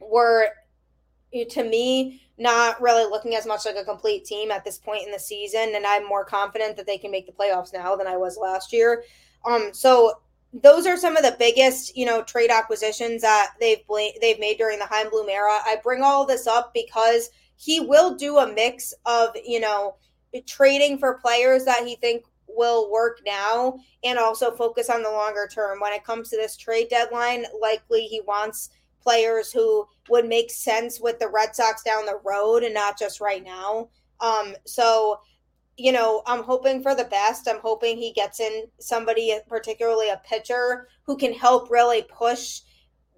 were, 0.01 0.49
to 1.51 1.63
me, 1.63 2.26
not 2.39 2.81
really 2.81 3.09
looking 3.11 3.35
as 3.35 3.47
much 3.47 3.65
like 3.65 3.77
a 3.77 3.85
complete 3.85 4.25
team 4.25 4.51
at 4.51 4.65
this 4.65 4.79
point 4.79 5.07
in 5.07 5.13
the 5.13 5.19
season, 5.19 5.73
and 5.75 5.87
I'm 5.87 6.07
more 6.07 6.25
confident 6.25 6.77
that 6.77 6.87
they 6.87 6.99
can 6.99 7.11
make 7.11 7.27
the 7.27 7.33
playoffs 7.33 7.73
now 7.73 7.97
than 7.97 8.07
I 8.07 8.17
was 8.17 8.37
last 8.37 8.73
year. 8.73 9.05
Um, 9.45 9.71
so 9.73 10.21
those 10.53 10.87
are 10.87 10.97
some 10.97 11.17
of 11.17 11.23
the 11.23 11.37
biggest, 11.39 11.97
you 11.97 12.07
know, 12.07 12.23
trade 12.23 12.51
acquisitions 12.51 13.23
that 13.23 13.55
they've 13.61 13.83
they've 14.21 14.41
made 14.41 14.59
during 14.59 14.79
the 14.79 14.87
Chaim 14.87 15.11
Bloom 15.11 15.29
era. 15.29 15.59
I 15.65 15.77
bring 15.83 16.03
all 16.03 16.27
this 16.27 16.47
up 16.47 16.73
because 16.75 17.31
he 17.57 17.81
will 17.81 18.15
do 18.15 18.39
a 18.39 18.53
mix 18.53 18.95
of, 19.07 19.31
you 19.45 19.61
know, 19.61 19.97
trading 20.47 20.99
for 20.99 21.15
players 21.15 21.65
that 21.65 21.87
he 21.87 21.97
think 21.97 22.25
will 22.49 22.91
work 22.91 23.21
now 23.25 23.79
and 24.05 24.19
also 24.19 24.51
focus 24.51 24.89
on 24.89 25.03
the 25.03 25.11
longer 25.11 25.49
term. 25.51 25.81
When 25.81 25.93
it 25.93 26.05
comes 26.05 26.31
to 26.31 26.37
this 26.37 26.57
trade 26.57 26.89
deadline, 26.89 27.45
likely 27.61 28.03
he 28.03 28.21
wants 28.21 28.71
players 29.07 29.53
who 29.53 29.87
would 30.09 30.27
make 30.27 30.51
sense 30.51 30.99
with 31.01 31.21
the 31.21 31.29
Red 31.29 31.55
Sox 31.55 31.85
down 31.85 32.07
the 32.07 32.19
road 32.25 32.65
and 32.65 32.75
not 32.75 32.99
just 32.99 33.21
right 33.21 33.45
now. 33.45 33.89
Um, 34.19 34.57
so, 34.67 35.21
you 35.77 35.93
know, 35.93 36.23
I'm 36.27 36.43
hoping 36.43 36.83
for 36.83 36.97
the 36.97 37.05
best. 37.05 37.47
I'm 37.49 37.61
hoping 37.61 37.99
he 37.99 38.13
gets 38.13 38.41
in 38.41 38.65
somebody, 38.81 39.39
particularly 39.47 40.11
a 40.11 40.21
pitcher, 40.29 40.89
who 41.05 41.17
can 41.17 41.33
help 41.33 41.71
really 41.71 42.03
push, 42.03 42.63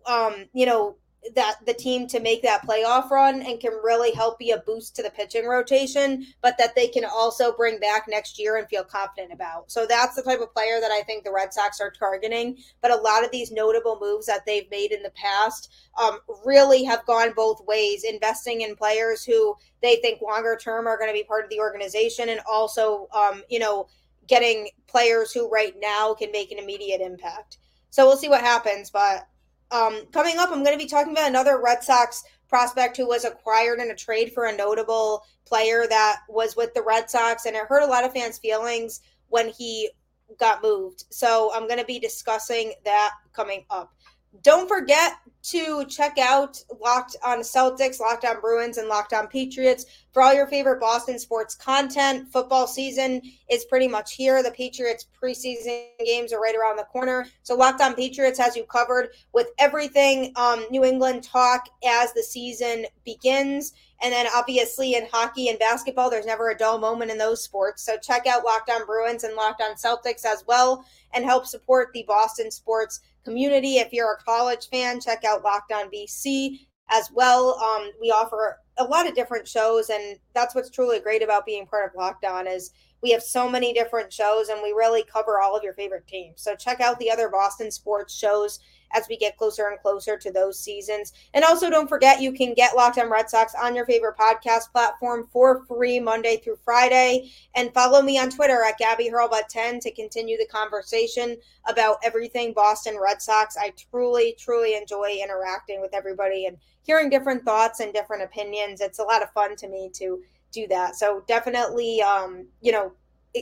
um, 0.05 0.45
you 0.53 0.67
know, 0.67 0.97
that 1.35 1.57
the 1.67 1.75
team 1.75 2.07
to 2.07 2.21
make 2.21 2.43
that 2.43 2.67
playoff 2.67 3.11
run 3.11 3.43
and 3.43 3.61
can 3.61 3.73
really 3.83 4.13
help 4.13 4.39
be 4.39 4.53
a 4.53 4.59
boost 4.59 4.95
to 4.97 5.03
the 5.03 5.11
pitching 5.11 5.47
rotation, 5.47 6.27
but 6.43 6.57
that 6.59 6.75
they 6.75 6.87
can 6.89 7.05
also 7.05 7.53
bring 7.53 7.79
back 7.81 8.07
next 8.09 8.39
year 8.39 8.57
and 8.57 8.69
feel 8.69 8.85
confident 8.85 9.33
about. 9.33 9.71
So 9.71 9.85
that's 9.85 10.15
the 10.15 10.23
type 10.23 10.41
of 10.41 10.55
player 10.55 10.81
that 10.81 10.93
I 10.93 11.03
think 11.03 11.25
the 11.25 11.33
Red 11.33 11.53
Sox 11.53 11.81
are 11.81 11.91
targeting. 11.91 12.59
But 12.81 12.93
a 12.93 12.97
lot 12.97 13.25
of 13.25 13.31
these 13.31 13.51
notable 13.51 13.99
moves 14.01 14.27
that 14.27 14.47
they've 14.47 14.71
made 14.71 14.93
in 14.93 15.03
the 15.03 15.11
past 15.11 15.73
um, 16.01 16.21
really 16.47 16.85
have 16.85 17.05
gone 17.05 17.33
both 17.35 17.65
ways, 17.67 18.05
investing 18.05 18.61
in 18.61 18.77
players 18.77 19.25
who 19.25 19.57
they 19.83 19.97
think 19.97 20.23
longer 20.23 20.57
term 20.61 20.87
are 20.87 20.97
going 20.97 21.11
to 21.11 21.15
be 21.15 21.25
part 21.25 21.45
of 21.45 21.51
the 21.51 21.61
organization 21.61 22.29
and 22.29 22.41
also, 22.49 23.09
um, 23.13 23.43
you 23.49 23.59
know, 23.59 23.89
getting 24.29 24.69
players 24.87 25.33
who 25.33 25.49
right 25.51 25.75
now 25.81 26.15
can 26.15 26.31
make 26.31 26.53
an 26.53 26.59
immediate 26.59 27.01
impact. 27.01 27.59
So 27.91 28.07
we'll 28.07 28.17
see 28.17 28.29
what 28.29 28.43
happens, 28.43 28.91
but 28.91 29.27
um, 29.71 30.07
coming 30.13 30.39
up, 30.39 30.51
I'm 30.51 30.65
going 30.65 30.79
to 30.79 30.83
be 30.83 30.89
talking 30.89 31.13
about 31.13 31.29
another 31.29 31.61
Red 31.63 31.83
Sox 31.83 32.25
prospect 32.49 32.97
who 32.97 33.07
was 33.07 33.25
acquired 33.25 33.81
in 33.81 33.91
a 33.91 33.95
trade 33.95 34.33
for 34.33 34.47
a 34.47 34.57
notable 34.57 35.25
player 35.45 35.87
that 35.89 36.21
was 36.29 36.57
with 36.57 36.73
the 36.75 36.83
Red 36.83 37.11
Sox, 37.11 37.47
and 37.47 37.55
it 37.55 37.65
hurt 37.67 37.83
a 37.83 37.87
lot 37.87 38.05
of 38.05 38.13
fans' 38.13 38.39
feelings 38.39 39.01
when 39.29 39.49
he 39.49 39.91
got 40.39 40.63
moved. 40.63 41.05
So 41.11 41.51
I'm 41.55 41.67
going 41.67 41.79
to 41.79 41.85
be 41.85 41.99
discussing 41.99 42.73
that 42.85 43.13
coming 43.33 43.65
up. 43.71 43.95
Don't 44.43 44.69
forget 44.69 45.15
to 45.43 45.85
check 45.87 46.19
out 46.19 46.63
Locked 46.81 47.17
on 47.25 47.41
Celtics, 47.41 48.01
Locked 48.01 48.25
on 48.25 48.41
Bruins, 48.41 48.77
and 48.77 48.89
Locked 48.89 49.13
on 49.13 49.29
Patriots 49.29 49.87
for 50.13 50.23
all 50.23 50.35
your 50.35 50.47
favorite 50.47 50.81
Boston 50.81 51.19
sports 51.19 51.55
content. 51.55 52.31
Football 52.31 52.67
season 52.67 53.23
is 53.49 53.65
pretty 53.65 53.89
much 53.89 54.15
here. 54.15 54.43
The 54.43 54.51
Patriots 54.51 55.07
preseason 55.21 55.87
games 56.05 56.33
are 56.33 56.41
right 56.41 56.55
around 56.55 56.77
the 56.77 56.85
corner. 56.85 57.27
So 57.43 57.55
Locked 57.55 57.81
on 57.81 57.95
Patriots 57.95 58.39
has 58.39 58.57
you 58.57 58.65
covered 58.65 59.11
with 59.33 59.49
everything 59.59 60.33
um, 60.37 60.67
New 60.71 60.85
England 60.85 61.23
talk 61.23 61.69
as 61.85 62.13
the 62.13 62.23
season 62.23 62.87
begins. 63.05 63.73
And 64.03 64.13
then 64.13 64.27
obviously 64.33 64.95
in 64.95 65.07
hockey 65.11 65.49
and 65.49 65.59
basketball, 65.59 66.09
there's 66.09 66.27
never 66.27 66.51
a 66.51 66.57
dull 66.57 66.79
moment 66.79 67.11
in 67.11 67.19
those 67.19 67.43
sports. 67.43 67.83
So 67.83 67.97
check 67.99 68.27
out 68.27 68.45
Locked 68.45 68.71
on 68.71 68.87
Bruins 68.87 69.25
and 69.25 69.35
Locked 69.35 69.61
on 69.61 69.75
Celtics 69.75 70.25
as 70.25 70.45
well 70.47 70.85
and 71.13 71.25
help 71.25 71.47
support 71.47 71.91
the 71.93 72.05
Boston 72.07 72.51
sports 72.51 73.01
community. 73.25 73.79
If 73.79 73.93
you're 73.93 74.13
a 74.13 74.23
college 74.23 74.69
fan, 74.69 75.01
check 75.01 75.25
out 75.25 75.43
Locked 75.43 75.73
On 75.73 75.91
BC 75.91 76.61
as 76.91 77.11
well. 77.13 77.59
Um, 77.59 77.91
we 78.01 78.11
offer 78.11 78.59
a 78.79 78.85
lot 78.85 79.09
of 79.09 79.15
different 79.15 79.47
shows, 79.47 79.91
and 79.91 80.19
that's 80.35 80.55
what's 80.55 80.71
truly 80.71 81.01
great 81.01 81.23
about 81.23 81.45
being 81.45 81.67
part 81.67 81.91
of 81.91 81.97
Locked 81.97 82.25
On 82.25 82.47
is 82.47 82.71
we 83.03 83.11
have 83.11 83.23
so 83.23 83.49
many 83.49 83.73
different 83.73 84.13
shows, 84.13 84.49
and 84.49 84.61
we 84.63 84.71
really 84.71 85.05
cover 85.05 85.41
all 85.41 85.57
of 85.57 85.63
your 85.63 85.75
favorite 85.75 86.07
teams. 86.07 86.41
So 86.41 86.55
check 86.55 86.81
out 86.81 86.99
the 86.99 87.11
other 87.11 87.29
Boston 87.29 87.71
sports 87.71 88.15
shows 88.17 88.61
as 88.93 89.07
we 89.09 89.17
get 89.17 89.37
closer 89.37 89.69
and 89.69 89.81
closer 89.81 90.17
to 90.17 90.31
those 90.31 90.59
seasons. 90.59 91.13
And 91.35 91.45
also, 91.45 91.71
don't 91.71 91.89
forget 91.89 92.21
you 92.21 92.33
can 92.33 92.55
get 92.55 92.77
Locked 92.77 92.99
On 92.99 93.11
Red 93.11 93.29
Sox 93.31 93.55
on 93.61 93.75
your 93.75 93.87
favorite 93.87 94.17
podcast 94.17 94.71
platform 94.73 95.29
for 95.33 95.65
free 95.67 96.01
Monday 96.01 96.37
through 96.37 96.59
Friday. 96.65 97.31
And 97.55 97.73
follow 97.73 98.03
me 98.03 98.19
on 98.19 98.31
Twitter 98.31 98.63
at 98.65 98.79
Gabby 98.79 99.11
Hurlbut10 99.11 99.81
to 99.81 99.93
continue 99.93 100.37
the 100.37 100.47
conversation 100.47 101.37
about 101.69 101.99
everything 102.03 102.53
Boston 102.53 102.99
Red 103.01 103.21
Sox. 103.21 103.57
I 103.57 103.73
truly, 103.91 104.35
truly 104.39 104.77
enjoy 104.77 105.19
interacting 105.23 105.81
with 105.81 105.95
everybody 105.95 106.47
and 106.47 106.57
hearing 106.83 107.11
different 107.11 107.45
thoughts 107.45 107.81
and 107.81 107.93
different 107.93 108.23
opinions. 108.23 108.81
It's 108.81 108.99
a 108.99 109.05
lot 109.05 109.23
of 109.23 109.31
fun 109.33 109.57
to 109.57 109.69
me 109.69 109.91
to 109.95 110.23
do 110.53 110.67
that. 110.69 110.97
So 110.97 111.23
definitely, 111.27 112.01
um, 112.01 112.47
you 112.61 112.73
know, 112.73 112.93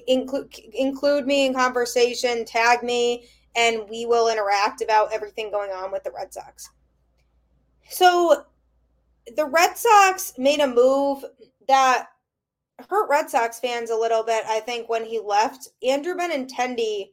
include 0.06 0.52
include 0.74 1.26
me 1.26 1.46
in 1.46 1.54
conversation, 1.54 2.44
tag 2.44 2.82
me, 2.82 3.26
and 3.57 3.88
we 3.88 4.07
will 4.07 4.29
interact 4.29 4.83
about 4.83 5.12
everything 5.12 5.51
going 5.51 5.71
on 5.71 5.90
with 5.90 6.05
the 6.05 6.12
Red 6.12 6.33
Sox. 6.33 6.71
So 7.88 8.45
the 9.35 9.47
Red 9.47 9.77
Sox 9.77 10.35
made 10.38 10.61
a 10.61 10.66
move 10.66 11.25
that 11.69 12.09
hurt 12.88 13.09
Red 13.09 13.31
Sox 13.31 13.59
fans 13.59 13.90
a 13.90 13.97
little 13.97 14.23
bit, 14.23 14.45
I 14.47 14.61
think, 14.61 14.88
when 14.88 15.05
he 15.05 15.19
left. 15.19 15.69
Andrew 15.83 16.14
Benintendi 16.14 17.11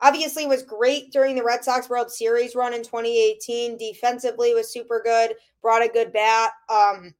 obviously 0.00 0.46
was 0.46 0.62
great 0.62 1.12
during 1.12 1.34
the 1.34 1.44
Red 1.44 1.64
Sox 1.64 1.88
World 1.88 2.10
Series 2.10 2.54
run 2.54 2.72
in 2.72 2.82
2018. 2.82 3.76
Defensively 3.76 4.54
was 4.54 4.72
super 4.72 5.02
good, 5.04 5.34
brought 5.62 5.82
a 5.84 5.88
good 5.88 6.12
bat. 6.12 6.52
Um, 6.68 7.14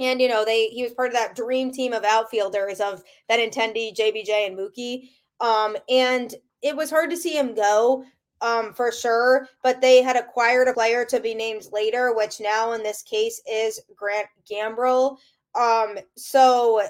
and 0.00 0.20
you 0.20 0.28
know, 0.28 0.44
they 0.44 0.68
he 0.68 0.82
was 0.82 0.94
part 0.94 1.08
of 1.08 1.14
that 1.14 1.36
dream 1.36 1.70
team 1.72 1.92
of 1.92 2.04
outfielders 2.04 2.80
of 2.80 3.02
Benintendi, 3.30 3.94
JBJ, 3.94 4.46
and 4.46 4.58
Mookie. 4.58 5.10
Um, 5.40 5.76
and 5.88 6.34
it 6.62 6.76
was 6.76 6.90
hard 6.90 7.10
to 7.10 7.16
see 7.16 7.36
him 7.36 7.54
go 7.54 8.04
um, 8.40 8.72
for 8.72 8.92
sure, 8.92 9.48
but 9.62 9.80
they 9.80 10.02
had 10.02 10.16
acquired 10.16 10.68
a 10.68 10.72
player 10.72 11.04
to 11.06 11.20
be 11.20 11.34
named 11.34 11.68
later, 11.72 12.14
which 12.14 12.40
now 12.40 12.72
in 12.72 12.82
this 12.82 13.02
case 13.02 13.40
is 13.50 13.80
Grant 13.96 14.28
Gambrell. 14.50 15.16
Um, 15.54 15.98
so 16.16 16.82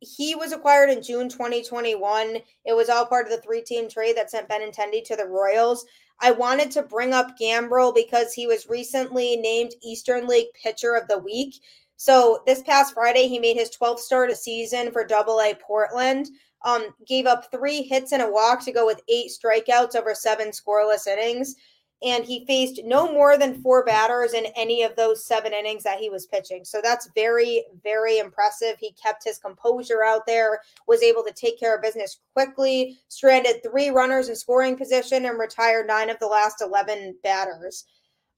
he 0.00 0.34
was 0.34 0.52
acquired 0.52 0.90
in 0.90 1.02
June 1.02 1.28
2021. 1.28 2.36
It 2.64 2.74
was 2.74 2.88
all 2.88 3.06
part 3.06 3.26
of 3.26 3.32
the 3.32 3.40
three 3.40 3.62
team 3.62 3.88
trade 3.88 4.16
that 4.16 4.30
sent 4.30 4.48
Benintendi 4.48 5.04
to 5.04 5.16
the 5.16 5.26
Royals. 5.26 5.84
I 6.20 6.30
wanted 6.30 6.70
to 6.72 6.82
bring 6.82 7.12
up 7.12 7.38
Gambrell 7.38 7.94
because 7.94 8.32
he 8.32 8.46
was 8.46 8.68
recently 8.68 9.36
named 9.36 9.72
Eastern 9.82 10.26
League 10.26 10.48
Pitcher 10.62 10.94
of 10.94 11.08
the 11.08 11.18
Week. 11.18 11.54
So 11.96 12.42
this 12.46 12.62
past 12.62 12.94
Friday, 12.94 13.28
he 13.28 13.38
made 13.38 13.56
his 13.56 13.70
12th 13.76 14.00
start 14.00 14.30
of 14.30 14.36
season 14.36 14.90
for 14.92 15.04
Double 15.04 15.40
A 15.40 15.54
Portland 15.54 16.28
um, 16.64 16.94
gave 17.06 17.26
up 17.26 17.50
three 17.50 17.82
hits 17.82 18.12
and 18.12 18.22
a 18.22 18.30
walk 18.30 18.64
to 18.64 18.72
go 18.72 18.86
with 18.86 19.02
eight 19.08 19.30
strikeouts 19.30 19.94
over 19.94 20.14
seven 20.14 20.48
scoreless 20.48 21.06
innings. 21.06 21.56
And 22.02 22.24
he 22.24 22.44
faced 22.44 22.80
no 22.84 23.10
more 23.10 23.38
than 23.38 23.62
four 23.62 23.84
batters 23.84 24.34
in 24.34 24.46
any 24.56 24.82
of 24.82 24.94
those 24.94 25.24
seven 25.24 25.54
innings 25.54 25.84
that 25.84 25.98
he 26.00 26.10
was 26.10 26.26
pitching. 26.26 26.64
So 26.64 26.80
that's 26.82 27.08
very, 27.14 27.64
very 27.82 28.18
impressive. 28.18 28.76
He 28.78 28.92
kept 28.92 29.24
his 29.24 29.38
composure 29.38 30.04
out 30.04 30.26
there, 30.26 30.60
was 30.86 31.02
able 31.02 31.22
to 31.22 31.32
take 31.32 31.58
care 31.58 31.74
of 31.74 31.82
business 31.82 32.20
quickly, 32.34 32.98
stranded 33.08 33.62
three 33.62 33.88
runners 33.88 34.28
in 34.28 34.36
scoring 34.36 34.76
position, 34.76 35.24
and 35.24 35.38
retired 35.38 35.86
nine 35.86 36.10
of 36.10 36.18
the 36.18 36.26
last 36.26 36.60
11 36.60 37.16
batters. 37.22 37.84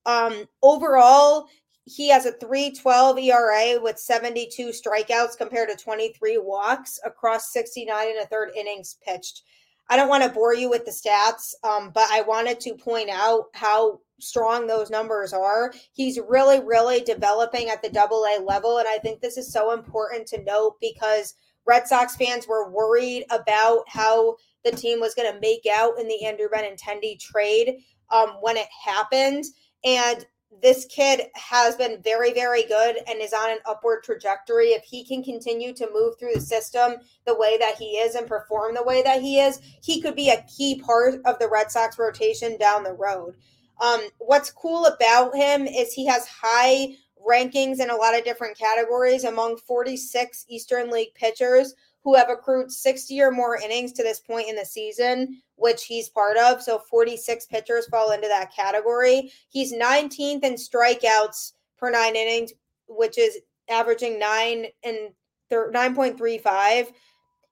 Um, 0.05 0.45
overall, 0.63 1.49
he 1.87 2.09
has 2.09 2.27
a 2.27 2.33
312 2.33 3.19
ERA 3.19 3.81
with 3.81 3.99
72 3.99 4.71
strikeouts 4.71 5.39
compared 5.39 5.69
to 5.69 5.77
23 5.77 6.39
walks 6.39 6.99
across 7.05 7.53
69 7.53 8.09
and 8.09 8.19
a 8.19 8.27
third 8.27 8.51
innings 8.57 8.97
pitched. 9.07 9.43
I 9.89 9.95
don't 9.97 10.09
want 10.09 10.25
to 10.25 10.31
bore 10.31 10.53
you 10.53 10.69
with 10.69 10.85
the 10.85 10.91
stats, 10.91 11.55
um, 11.63 11.93
but 11.95 12.09
I 12.11 12.23
wanted 12.23 12.59
to 12.61 12.75
point 12.75 13.09
out 13.09 13.45
how 13.55 14.01
strong 14.19 14.67
those 14.67 14.91
numbers 14.91 15.33
are. 15.33 15.73
He's 15.93 16.19
really, 16.29 16.59
really 16.59 17.01
developing 17.01 17.69
at 17.69 17.83
the 17.83 17.91
double 17.91 18.25
A 18.25 18.43
level. 18.43 18.79
And 18.79 18.89
I 18.89 18.99
think 18.99 19.21
this 19.21 19.37
is 19.37 19.53
so 19.53 19.73
important 19.73 20.27
to 20.29 20.43
note 20.43 20.77
because 20.81 21.35
Red 21.67 21.87
Sox 21.87 22.17
fans 22.17 22.49
were 22.49 22.69
worried 22.69 23.27
about 23.31 23.85
how 23.87 24.37
the 24.65 24.73
team 24.73 24.99
was 24.99 25.15
going 25.15 25.33
to 25.33 25.41
make 25.41 25.67
out 25.73 26.01
in 26.01 26.09
the 26.09 26.25
Andrew 26.25 26.49
Benintendi 26.49 27.21
trade 27.21 27.77
um, 28.11 28.39
when 28.41 28.57
it 28.57 28.69
happened. 28.85 29.45
And 29.85 30.27
this 30.63 30.87
kid 30.87 31.23
has 31.35 31.77
been 31.77 32.01
very, 32.03 32.33
very 32.33 32.65
good 32.65 32.97
and 33.07 33.21
is 33.21 33.33
on 33.33 33.51
an 33.51 33.59
upward 33.67 34.03
trajectory. 34.03 34.69
If 34.69 34.85
he 34.85 35.05
can 35.05 35.23
continue 35.23 35.75
to 35.75 35.91
move 35.93 36.19
through 36.19 36.35
the 36.35 36.41
system 36.41 36.97
the 37.27 37.37
way 37.37 37.59
that 37.59 37.77
he 37.77 37.97
is 37.99 38.15
and 38.15 38.27
perform 38.27 38.75
the 38.75 38.83
way 38.83 39.03
that 39.03 39.21
he 39.23 39.41
is, 39.41 39.61
he 39.83 40.01
could 40.01 40.15
be 40.15 40.31
a 40.31 40.45
key 40.45 40.81
part 40.81 41.21
of 41.25 41.39
the 41.39 41.49
Red 41.49 41.71
Sox 41.71 41.99
rotation 41.99 42.57
down 42.59 42.85
the 42.85 42.93
road. 42.93 43.35
Um, 43.81 44.01
what's 44.19 44.51
cool 44.51 44.87
about 44.87 45.35
him 45.35 45.67
is 45.67 45.93
he 45.93 46.07
has 46.07 46.27
high 46.27 46.97
rankings 47.29 47.81
in 47.81 47.91
a 47.91 47.97
lot 47.97 48.17
of 48.17 48.25
different 48.25 48.57
categories 48.57 49.25
among 49.25 49.59
46 49.59 50.47
Eastern 50.49 50.91
League 50.91 51.15
pitchers 51.15 51.75
who 52.07 52.15
have 52.15 52.31
accrued 52.31 52.71
60 52.71 53.21
or 53.21 53.33
more 53.33 53.57
innings 53.57 53.93
to 53.93 54.05
this 54.05 54.21
point 54.21 54.49
in 54.49 54.55
the 54.55 54.65
season, 54.65 55.43
which 55.57 55.87
he's 55.87 56.09
part 56.09 56.37
of. 56.37 56.63
So 56.63 56.79
46 56.89 57.47
pitchers 57.47 57.89
fall 57.89 58.13
into 58.13 58.29
that 58.29 58.55
category. 58.55 59.33
He's 59.49 59.75
19th 59.75 60.45
in 60.45 60.55
strikeouts 60.55 61.55
per 61.77 61.91
nine 61.91 62.15
innings, 62.15 62.53
which 62.87 63.19
is 63.19 63.39
averaging 63.69 64.21
nine 64.21 64.67
and 64.85 65.11
9.35. 65.51 66.93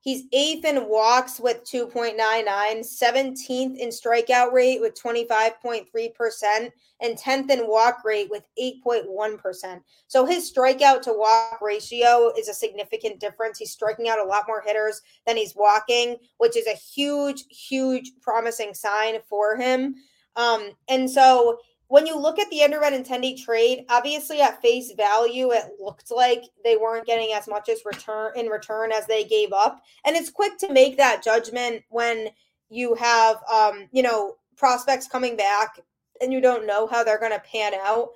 He's 0.05 0.25
eighth 0.33 0.67
in 0.67 0.87
walks 0.87 1.41
with 1.41 1.65
2.99, 1.65 2.17
17th 2.19 3.77
in 3.79 3.89
strikeout 3.89 4.53
rate 4.53 4.83
with 4.83 4.95
25.3%, 5.03 6.71
and 7.01 7.19
10th 7.19 7.51
in 7.51 7.67
walk 7.67 8.05
rate 8.05 8.29
with 8.31 8.45
8.1%. 8.61 9.81
So 10.07 10.27
his 10.27 10.53
strikeout 10.53 11.01
to 11.03 11.15
walk 11.15 11.59
ratio 11.63 12.31
is 12.39 12.49
a 12.49 12.55
significant 12.55 13.19
difference. 13.19 13.59
He's 13.59 13.73
striking 13.73 14.11
out 14.11 14.19
a 14.19 14.29
lot 14.29 14.45
more 14.47 14.63
hitters 14.65 15.01
than 15.27 15.39
he's 15.39 15.57
walking, 15.57 16.17
which 16.37 16.55
is 16.55 16.67
a 16.67 16.77
huge, 16.77 17.45
huge 17.49 18.13
promising 18.21 18.75
sign 18.75 19.15
for 19.27 19.57
him. 19.57 19.95
Um, 20.37 20.73
and 20.87 21.11
so 21.11 21.61
when 21.95 22.09
you 22.09 22.19
look 22.19 22.41
at 22.41 22.51
the 22.51 22.61
Andrew 22.61 22.81
Benintendi 22.81 23.41
trade, 23.41 23.85
obviously 23.89 24.41
at 24.41 24.61
face 24.61 24.91
value, 24.97 25.53
it 25.53 25.75
looked 25.79 26.11
like 26.11 26.43
they 26.65 26.77
weren't 26.77 27.07
getting 27.07 27.33
as 27.33 27.47
much 27.47 27.69
as 27.69 27.85
return 27.85 28.33
in 28.35 28.49
return 28.49 28.91
as 28.91 29.07
they 29.07 29.23
gave 29.23 29.53
up. 29.53 29.81
And 30.05 30.17
it's 30.17 30.29
quick 30.29 30.59
to 30.59 30.73
make 30.73 30.97
that 30.97 31.23
judgment 31.23 31.85
when 31.91 32.31
you 32.69 32.97
have 32.97 33.37
um, 33.49 33.87
you 33.93 34.03
know, 34.03 34.35
prospects 34.57 35.07
coming 35.07 35.37
back 35.37 35.79
and 36.21 36.33
you 36.33 36.41
don't 36.41 36.67
know 36.67 36.89
how 36.89 37.05
they're 37.05 37.21
gonna 37.21 37.39
pan 37.39 37.75
out. 37.75 38.09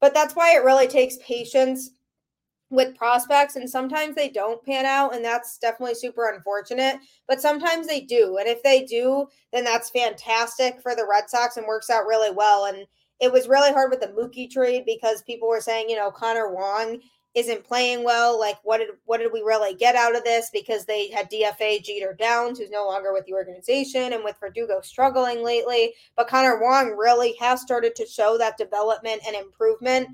But 0.00 0.14
that's 0.14 0.34
why 0.34 0.56
it 0.56 0.64
really 0.64 0.88
takes 0.88 1.16
patience 1.18 1.92
with 2.70 2.96
prospects 2.96 3.54
and 3.54 3.70
sometimes 3.70 4.16
they 4.16 4.30
don't 4.30 4.64
pan 4.64 4.84
out 4.84 5.14
and 5.14 5.24
that's 5.24 5.58
definitely 5.58 5.94
super 5.94 6.30
unfortunate 6.30 6.96
but 7.28 7.38
sometimes 7.38 7.86
they 7.86 8.00
do 8.00 8.38
and 8.38 8.48
if 8.48 8.62
they 8.62 8.82
do 8.82 9.26
then 9.52 9.62
that's 9.62 9.90
fantastic 9.90 10.80
for 10.80 10.96
the 10.96 11.06
red 11.06 11.28
sox 11.28 11.58
and 11.58 11.66
works 11.66 11.90
out 11.90 12.06
really 12.06 12.34
well 12.34 12.64
and 12.64 12.86
it 13.22 13.32
was 13.32 13.48
really 13.48 13.72
hard 13.72 13.88
with 13.88 14.00
the 14.00 14.08
Mookie 14.08 14.50
trade 14.50 14.82
because 14.84 15.22
people 15.22 15.48
were 15.48 15.60
saying, 15.60 15.88
you 15.88 15.94
know, 15.94 16.10
Connor 16.10 16.52
Wong 16.52 16.98
isn't 17.34 17.62
playing 17.62 18.02
well. 18.02 18.38
Like, 18.38 18.56
what 18.64 18.78
did 18.78 18.88
what 19.04 19.18
did 19.18 19.32
we 19.32 19.42
really 19.42 19.74
get 19.74 19.94
out 19.94 20.16
of 20.16 20.24
this? 20.24 20.50
Because 20.52 20.84
they 20.84 21.08
had 21.08 21.30
DFA 21.30 21.84
Jeter 21.84 22.14
Downs, 22.18 22.58
who's 22.58 22.68
no 22.68 22.84
longer 22.84 23.12
with 23.12 23.24
the 23.26 23.32
organization, 23.32 24.12
and 24.12 24.24
with 24.24 24.36
Verdugo 24.40 24.80
struggling 24.80 25.44
lately. 25.44 25.94
But 26.16 26.26
Connor 26.26 26.60
Wong 26.60 26.96
really 26.98 27.36
has 27.38 27.62
started 27.62 27.94
to 27.94 28.06
show 28.06 28.36
that 28.38 28.58
development 28.58 29.22
and 29.24 29.36
improvement 29.36 30.08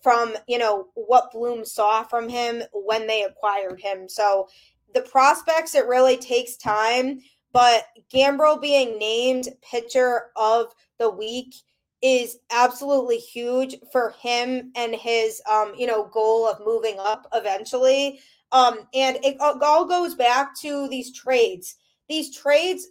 from 0.00 0.34
you 0.46 0.58
know 0.58 0.86
what 0.94 1.32
Bloom 1.32 1.64
saw 1.64 2.04
from 2.04 2.28
him 2.28 2.62
when 2.72 3.08
they 3.08 3.24
acquired 3.24 3.80
him. 3.80 4.08
So 4.08 4.48
the 4.94 5.02
prospects, 5.02 5.74
it 5.74 5.88
really 5.88 6.16
takes 6.16 6.56
time. 6.56 7.22
But 7.52 7.86
Gambrell 8.14 8.62
being 8.62 8.98
named 8.98 9.48
pitcher 9.62 10.30
of 10.36 10.72
the 10.98 11.10
week 11.10 11.54
is 12.02 12.38
absolutely 12.50 13.18
huge 13.18 13.76
for 13.92 14.14
him 14.20 14.72
and 14.74 14.94
his 14.94 15.40
um 15.50 15.72
you 15.76 15.86
know 15.86 16.04
goal 16.12 16.48
of 16.48 16.64
moving 16.64 16.98
up 16.98 17.26
eventually. 17.32 18.20
Um 18.50 18.80
and 18.94 19.18
it 19.22 19.36
all 19.40 19.86
goes 19.86 20.14
back 20.14 20.58
to 20.60 20.88
these 20.88 21.12
trades. 21.12 21.76
These 22.08 22.36
trades 22.36 22.88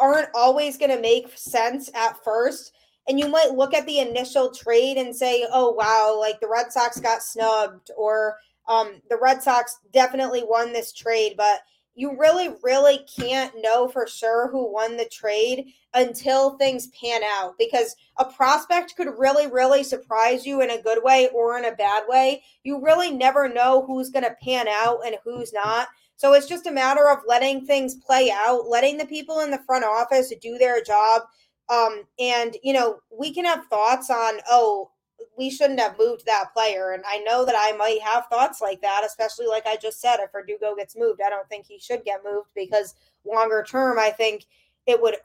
aren't 0.00 0.28
always 0.34 0.76
going 0.76 0.90
to 0.90 1.00
make 1.00 1.36
sense 1.36 1.88
at 1.94 2.22
first 2.24 2.72
and 3.08 3.18
you 3.18 3.28
might 3.28 3.52
look 3.54 3.74
at 3.74 3.86
the 3.86 4.00
initial 4.00 4.50
trade 4.50 4.96
and 4.96 5.14
say 5.14 5.46
oh 5.52 5.70
wow 5.70 6.16
like 6.18 6.40
the 6.40 6.48
red 6.48 6.72
sox 6.72 6.98
got 7.00 7.22
snubbed 7.22 7.90
or 7.96 8.36
um 8.68 9.00
the 9.10 9.18
red 9.20 9.42
sox 9.42 9.78
definitely 9.92 10.42
won 10.44 10.72
this 10.72 10.92
trade 10.92 11.34
but 11.36 11.60
you 11.94 12.18
really, 12.18 12.50
really 12.62 13.06
can't 13.16 13.52
know 13.60 13.88
for 13.88 14.06
sure 14.06 14.48
who 14.50 14.72
won 14.72 14.96
the 14.96 15.08
trade 15.10 15.72
until 15.94 16.56
things 16.56 16.88
pan 16.88 17.22
out 17.24 17.54
because 17.58 17.94
a 18.18 18.24
prospect 18.24 18.96
could 18.96 19.08
really, 19.16 19.46
really 19.46 19.84
surprise 19.84 20.44
you 20.44 20.60
in 20.60 20.70
a 20.70 20.82
good 20.82 21.02
way 21.04 21.28
or 21.32 21.56
in 21.56 21.64
a 21.64 21.76
bad 21.76 22.04
way. 22.08 22.42
You 22.64 22.82
really 22.82 23.10
never 23.10 23.48
know 23.48 23.84
who's 23.86 24.10
going 24.10 24.24
to 24.24 24.36
pan 24.42 24.66
out 24.68 25.00
and 25.06 25.16
who's 25.24 25.52
not. 25.52 25.88
So 26.16 26.32
it's 26.32 26.48
just 26.48 26.66
a 26.66 26.72
matter 26.72 27.08
of 27.08 27.18
letting 27.26 27.64
things 27.64 27.96
play 27.96 28.30
out, 28.32 28.66
letting 28.68 28.98
the 28.98 29.06
people 29.06 29.40
in 29.40 29.50
the 29.50 29.62
front 29.66 29.84
office 29.84 30.32
do 30.40 30.58
their 30.58 30.82
job. 30.82 31.22
Um, 31.68 32.02
and, 32.18 32.56
you 32.62 32.72
know, 32.72 32.98
we 33.16 33.32
can 33.32 33.44
have 33.44 33.66
thoughts 33.66 34.10
on, 34.10 34.40
oh, 34.48 34.90
we 35.36 35.50
shouldn't 35.50 35.80
have 35.80 35.98
moved 35.98 36.26
that 36.26 36.52
player. 36.54 36.92
And 36.92 37.02
I 37.06 37.18
know 37.18 37.44
that 37.44 37.54
I 37.56 37.76
might 37.76 38.00
have 38.02 38.26
thoughts 38.26 38.60
like 38.60 38.80
that, 38.82 39.02
especially 39.06 39.46
like 39.46 39.66
I 39.66 39.76
just 39.76 40.00
said, 40.00 40.18
if 40.20 40.32
Verdugo 40.32 40.74
gets 40.76 40.96
moved, 40.96 41.20
I 41.24 41.30
don't 41.30 41.48
think 41.48 41.66
he 41.66 41.78
should 41.78 42.04
get 42.04 42.24
moved 42.24 42.48
because 42.54 42.94
longer 43.24 43.64
term, 43.68 43.98
I 43.98 44.10
think 44.10 44.46
it 44.86 45.00
would 45.00 45.16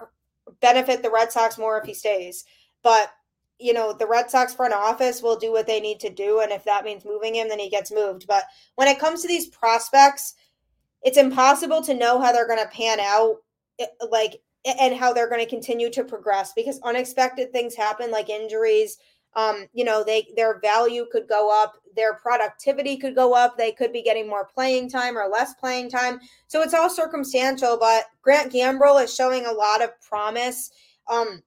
benefit 0.61 1.01
the 1.01 1.11
Red 1.11 1.31
Sox 1.31 1.57
more 1.57 1.79
if 1.79 1.85
he 1.85 1.93
stays. 1.93 2.45
But 2.83 3.11
you 3.59 3.73
know, 3.73 3.91
the 3.91 4.07
Red 4.07 4.31
Sox 4.31 4.53
front 4.53 4.73
office 4.73 5.21
will 5.21 5.35
do 5.35 5.51
what 5.51 5.67
they 5.67 5.81
need 5.81 5.99
to 5.99 6.09
do. 6.09 6.39
And 6.39 6.51
if 6.51 6.63
that 6.63 6.85
means 6.85 7.03
moving 7.03 7.35
him, 7.35 7.49
then 7.49 7.59
he 7.59 7.69
gets 7.69 7.91
moved. 7.91 8.25
But 8.25 8.45
when 8.75 8.87
it 8.87 8.99
comes 8.99 9.21
to 9.21 9.27
these 9.27 9.49
prospects, 9.49 10.35
it's 11.03 11.17
impossible 11.17 11.81
to 11.83 11.93
know 11.93 12.19
how 12.19 12.31
they're 12.31 12.47
going 12.47 12.63
to 12.63 12.69
pan 12.69 13.01
out. 13.01 13.35
Eh, 13.79 13.85
like, 14.09 14.41
and 14.65 14.95
how 14.95 15.13
they're 15.13 15.29
going 15.29 15.43
to 15.43 15.49
continue 15.49 15.89
to 15.89 16.03
progress 16.03 16.51
because 16.53 16.81
unexpected 16.83 17.51
things 17.51 17.75
happen 17.75 18.11
like 18.11 18.29
injuries 18.29 18.97
um, 19.35 19.67
you 19.73 19.83
know, 19.83 20.03
they 20.03 20.27
their 20.35 20.59
value 20.59 21.05
could 21.11 21.27
go 21.27 21.49
up, 21.63 21.75
their 21.95 22.15
productivity 22.15 22.97
could 22.97 23.15
go 23.15 23.33
up, 23.33 23.57
they 23.57 23.71
could 23.71 23.93
be 23.93 24.01
getting 24.01 24.27
more 24.27 24.45
playing 24.45 24.89
time 24.89 25.17
or 25.17 25.27
less 25.27 25.53
playing 25.55 25.89
time. 25.89 26.19
So 26.47 26.61
it's 26.61 26.73
all 26.73 26.89
circumstantial, 26.89 27.77
but 27.79 28.05
Grant 28.21 28.51
Gambrell 28.51 29.03
is 29.03 29.13
showing 29.13 29.45
a 29.45 29.51
lot 29.51 29.83
of 29.83 29.91
promise. 30.01 30.71
Um, 31.07 31.41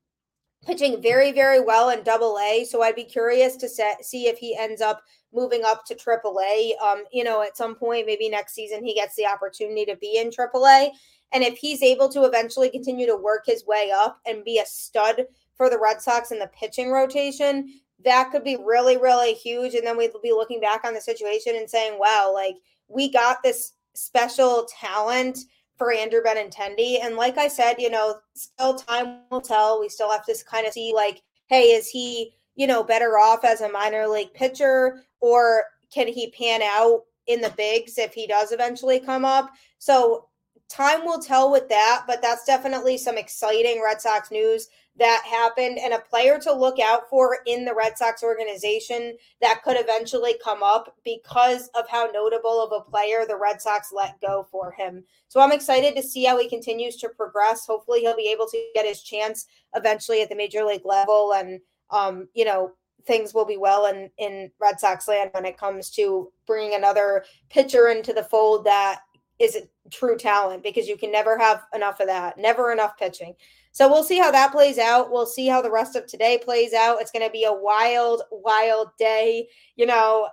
pitching 0.64 1.03
very, 1.03 1.33
very 1.33 1.61
well 1.61 1.90
in 1.90 2.03
double 2.05 2.38
A. 2.38 2.64
So 2.64 2.83
I'd 2.83 2.95
be 2.95 3.05
curious 3.05 3.57
to 3.57 3.68
set, 3.68 4.05
see 4.05 4.29
if 4.29 4.38
he 4.38 4.57
ends 4.57 4.81
up 4.81 5.03
moving 5.33 5.62
up 5.64 5.85
to 5.87 5.95
triple 5.95 6.38
A. 6.40 6.75
Um, 6.83 7.05
you 7.12 7.25
know, 7.25 7.42
at 7.42 7.57
some 7.57 7.75
point, 7.75 8.07
maybe 8.07 8.29
next 8.29 8.55
season, 8.55 8.85
he 8.85 8.95
gets 8.95 9.16
the 9.16 9.27
opportunity 9.27 9.85
to 9.87 9.97
be 9.97 10.18
in 10.18 10.31
triple 10.31 10.66
A. 10.66 10.92
And 11.33 11.42
if 11.42 11.59
he's 11.59 11.83
able 11.83 12.09
to 12.11 12.25
eventually 12.25 12.71
continue 12.71 13.07
to 13.07 13.16
work 13.16 13.45
his 13.47 13.66
way 13.66 13.90
up 13.95 14.21
and 14.27 14.45
be 14.45 14.59
a 14.59 14.66
stud 14.66 15.25
for 15.62 15.70
the 15.70 15.79
Red 15.79 16.03
Sox 16.03 16.33
in 16.33 16.40
the 16.40 16.48
pitching 16.48 16.90
rotation, 16.90 17.72
that 18.05 18.33
could 18.33 18.42
be 18.42 18.57
really, 18.57 18.96
really 18.96 19.33
huge. 19.33 19.75
And 19.75 19.87
then 19.87 19.96
we'd 19.96 20.11
be 20.20 20.33
looking 20.33 20.61
back 20.61 20.85
on 20.85 20.92
the 20.92 21.01
situation 21.01 21.55
and 21.55 21.70
saying, 21.70 22.01
wow, 22.01 22.33
like 22.35 22.57
we 22.88 23.09
got 23.09 23.44
this 23.44 23.75
special 23.94 24.66
talent 24.81 25.38
for 25.79 25.92
Andrew 25.92 26.20
Benintendi. 26.20 26.98
And 27.01 27.14
like 27.14 27.38
I 27.38 27.46
said, 27.46 27.77
you 27.79 27.90
know, 27.90 28.16
still 28.35 28.75
time 28.75 29.20
will 29.31 29.40
tell. 29.40 29.81
We 29.81 29.88
still 29.88 30.11
have 30.11 30.27
to 30.27 30.37
kind 30.51 30.66
of 30.66 30.72
see, 30.72 30.92
like, 30.92 31.22
hey, 31.46 31.66
is 31.66 31.88
he, 31.88 32.33
you 32.57 32.66
know, 32.66 32.83
better 32.83 33.16
off 33.16 33.44
as 33.44 33.61
a 33.61 33.70
minor 33.70 34.09
league 34.09 34.35
pitcher 34.35 35.05
or 35.20 35.62
can 35.94 36.09
he 36.09 36.33
pan 36.33 36.61
out 36.62 37.03
in 37.29 37.40
the 37.40 37.55
bigs 37.57 37.98
if 37.98 38.12
he 38.12 38.27
does 38.27 38.51
eventually 38.51 38.98
come 38.98 39.25
up? 39.25 39.48
So 39.79 40.27
time 40.68 41.05
will 41.05 41.20
tell 41.20 41.53
with 41.53 41.68
that, 41.68 42.03
but 42.09 42.20
that's 42.20 42.46
definitely 42.46 42.98
some 42.98 43.16
exciting 43.16 43.81
Red 43.81 44.01
Sox 44.01 44.33
news 44.33 44.66
that 44.99 45.23
happened 45.25 45.79
and 45.79 45.95
a 45.95 46.01
player 46.01 46.39
to 46.39 46.53
look 46.53 46.79
out 46.79 47.09
for 47.09 47.39
in 47.47 47.65
the 47.65 47.75
Red 47.75 47.97
Sox 47.97 48.23
organization 48.23 49.17
that 49.41 49.63
could 49.65 49.77
eventually 49.79 50.35
come 50.45 50.63
up 50.63 50.97
because 51.05 51.69
of 51.75 51.89
how 51.89 52.07
notable 52.07 52.63
of 52.63 52.73
a 52.73 52.91
player 52.91 53.25
the 53.27 53.37
Red 53.37 53.61
Sox 53.63 53.91
let 53.93 54.21
go 54.21 54.47
for 54.51 54.73
him. 54.73 55.03
So 55.29 55.41
I'm 55.41 55.53
excited 55.53 55.97
to 55.97 56.03
see 56.03 56.25
how 56.25 56.39
he 56.39 56.49
continues 56.49 56.97
to 56.97 57.09
progress. 57.09 57.67
Hopefully 57.67 58.01
he'll 58.01 58.17
be 58.17 58.31
able 58.31 58.47
to 58.47 58.65
get 58.75 58.87
his 58.87 59.03
chance 59.03 59.47
eventually 59.75 60.21
at 60.21 60.29
the 60.29 60.37
major 60.37 60.63
league 60.63 60.85
level 60.85 61.33
and 61.35 61.61
um, 61.91 62.29
you 62.35 62.45
know, 62.45 62.73
things 63.07 63.35
will 63.35 63.45
be 63.45 63.57
well 63.57 63.87
in 63.87 64.11
in 64.19 64.51
Red 64.61 64.81
Sox 64.81 65.09
land 65.09 65.31
when 65.33 65.45
it 65.45 65.59
comes 65.59 65.91
to 65.91 66.33
bringing 66.47 66.75
another 66.75 67.25
pitcher 67.51 67.89
into 67.89 68.13
the 68.13 68.23
fold 68.23 68.65
that 68.65 69.01
is 69.39 69.59
true 69.91 70.17
talent 70.17 70.63
because 70.63 70.87
you 70.87 70.97
can 70.97 71.11
never 71.11 71.37
have 71.37 71.63
enough 71.75 72.01
of 72.01 72.07
that. 72.07 72.39
Never 72.39 72.73
enough 72.73 72.97
pitching. 72.99 73.35
So 73.73 73.89
we'll 73.89 74.05
see 74.05 74.19
how 74.19 74.31
that 74.31 74.53
plays 74.53 74.79
out. 74.79 75.11
We'll 75.11 75.27
see 75.27 75.49
how 75.49 75.63
the 75.63 75.71
rest 75.71 75.97
of 75.97 76.07
today 76.07 76.39
plays 76.43 76.75
out. 76.75 77.01
It's 77.01 77.11
going 77.11 77.27
to 77.27 77.33
be 77.33 77.45
a 77.45 77.53
wild, 77.53 78.23
wild 78.31 78.91
day. 78.99 79.49
You 79.77 79.87
know, 79.87 80.29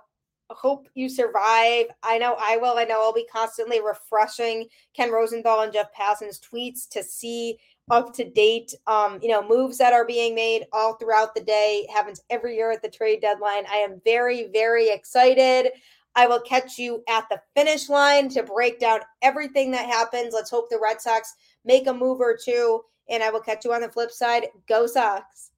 hope 0.50 0.88
you 0.94 1.08
survive. 1.08 1.86
I 2.02 2.18
know 2.18 2.36
I 2.38 2.58
will. 2.58 2.76
I 2.76 2.84
know 2.84 3.02
I'll 3.02 3.14
be 3.14 3.26
constantly 3.32 3.80
refreshing 3.80 4.66
Ken 4.94 5.10
Rosenthal 5.10 5.62
and 5.62 5.72
Jeff 5.72 5.92
Passan's 5.94 6.40
tweets 6.40 6.88
to 6.90 7.02
see 7.02 7.58
up 7.90 8.14
to 8.14 8.24
date 8.24 8.72
um, 8.86 9.18
you 9.22 9.28
know, 9.28 9.46
moves 9.46 9.78
that 9.78 9.92
are 9.92 10.06
being 10.06 10.34
made 10.34 10.66
all 10.72 10.94
throughout 10.94 11.34
the 11.34 11.40
day. 11.40 11.86
It 11.88 11.90
happens 11.90 12.22
every 12.30 12.56
year 12.56 12.70
at 12.70 12.82
the 12.82 12.90
trade 12.90 13.20
deadline. 13.20 13.64
I 13.70 13.76
am 13.76 14.00
very, 14.04 14.48
very 14.52 14.90
excited. 14.90 15.72
I 16.14 16.26
will 16.26 16.40
catch 16.40 16.78
you 16.78 17.02
at 17.08 17.28
the 17.30 17.40
finish 17.56 17.88
line 17.88 18.28
to 18.30 18.42
break 18.42 18.80
down 18.80 19.00
everything 19.22 19.70
that 19.72 19.86
happens. 19.88 20.34
Let's 20.34 20.50
hope 20.50 20.68
the 20.68 20.80
Red 20.80 21.00
Sox 21.00 21.34
make 21.64 21.86
a 21.86 21.94
move 21.94 22.20
or 22.20 22.36
two 22.36 22.82
and 23.10 23.22
I 23.22 23.30
will 23.30 23.40
catch 23.40 23.64
you 23.64 23.72
on 23.72 23.82
the 23.82 23.90
flip 23.90 24.10
side. 24.10 24.46
Go 24.68 24.86
Sox. 24.86 25.49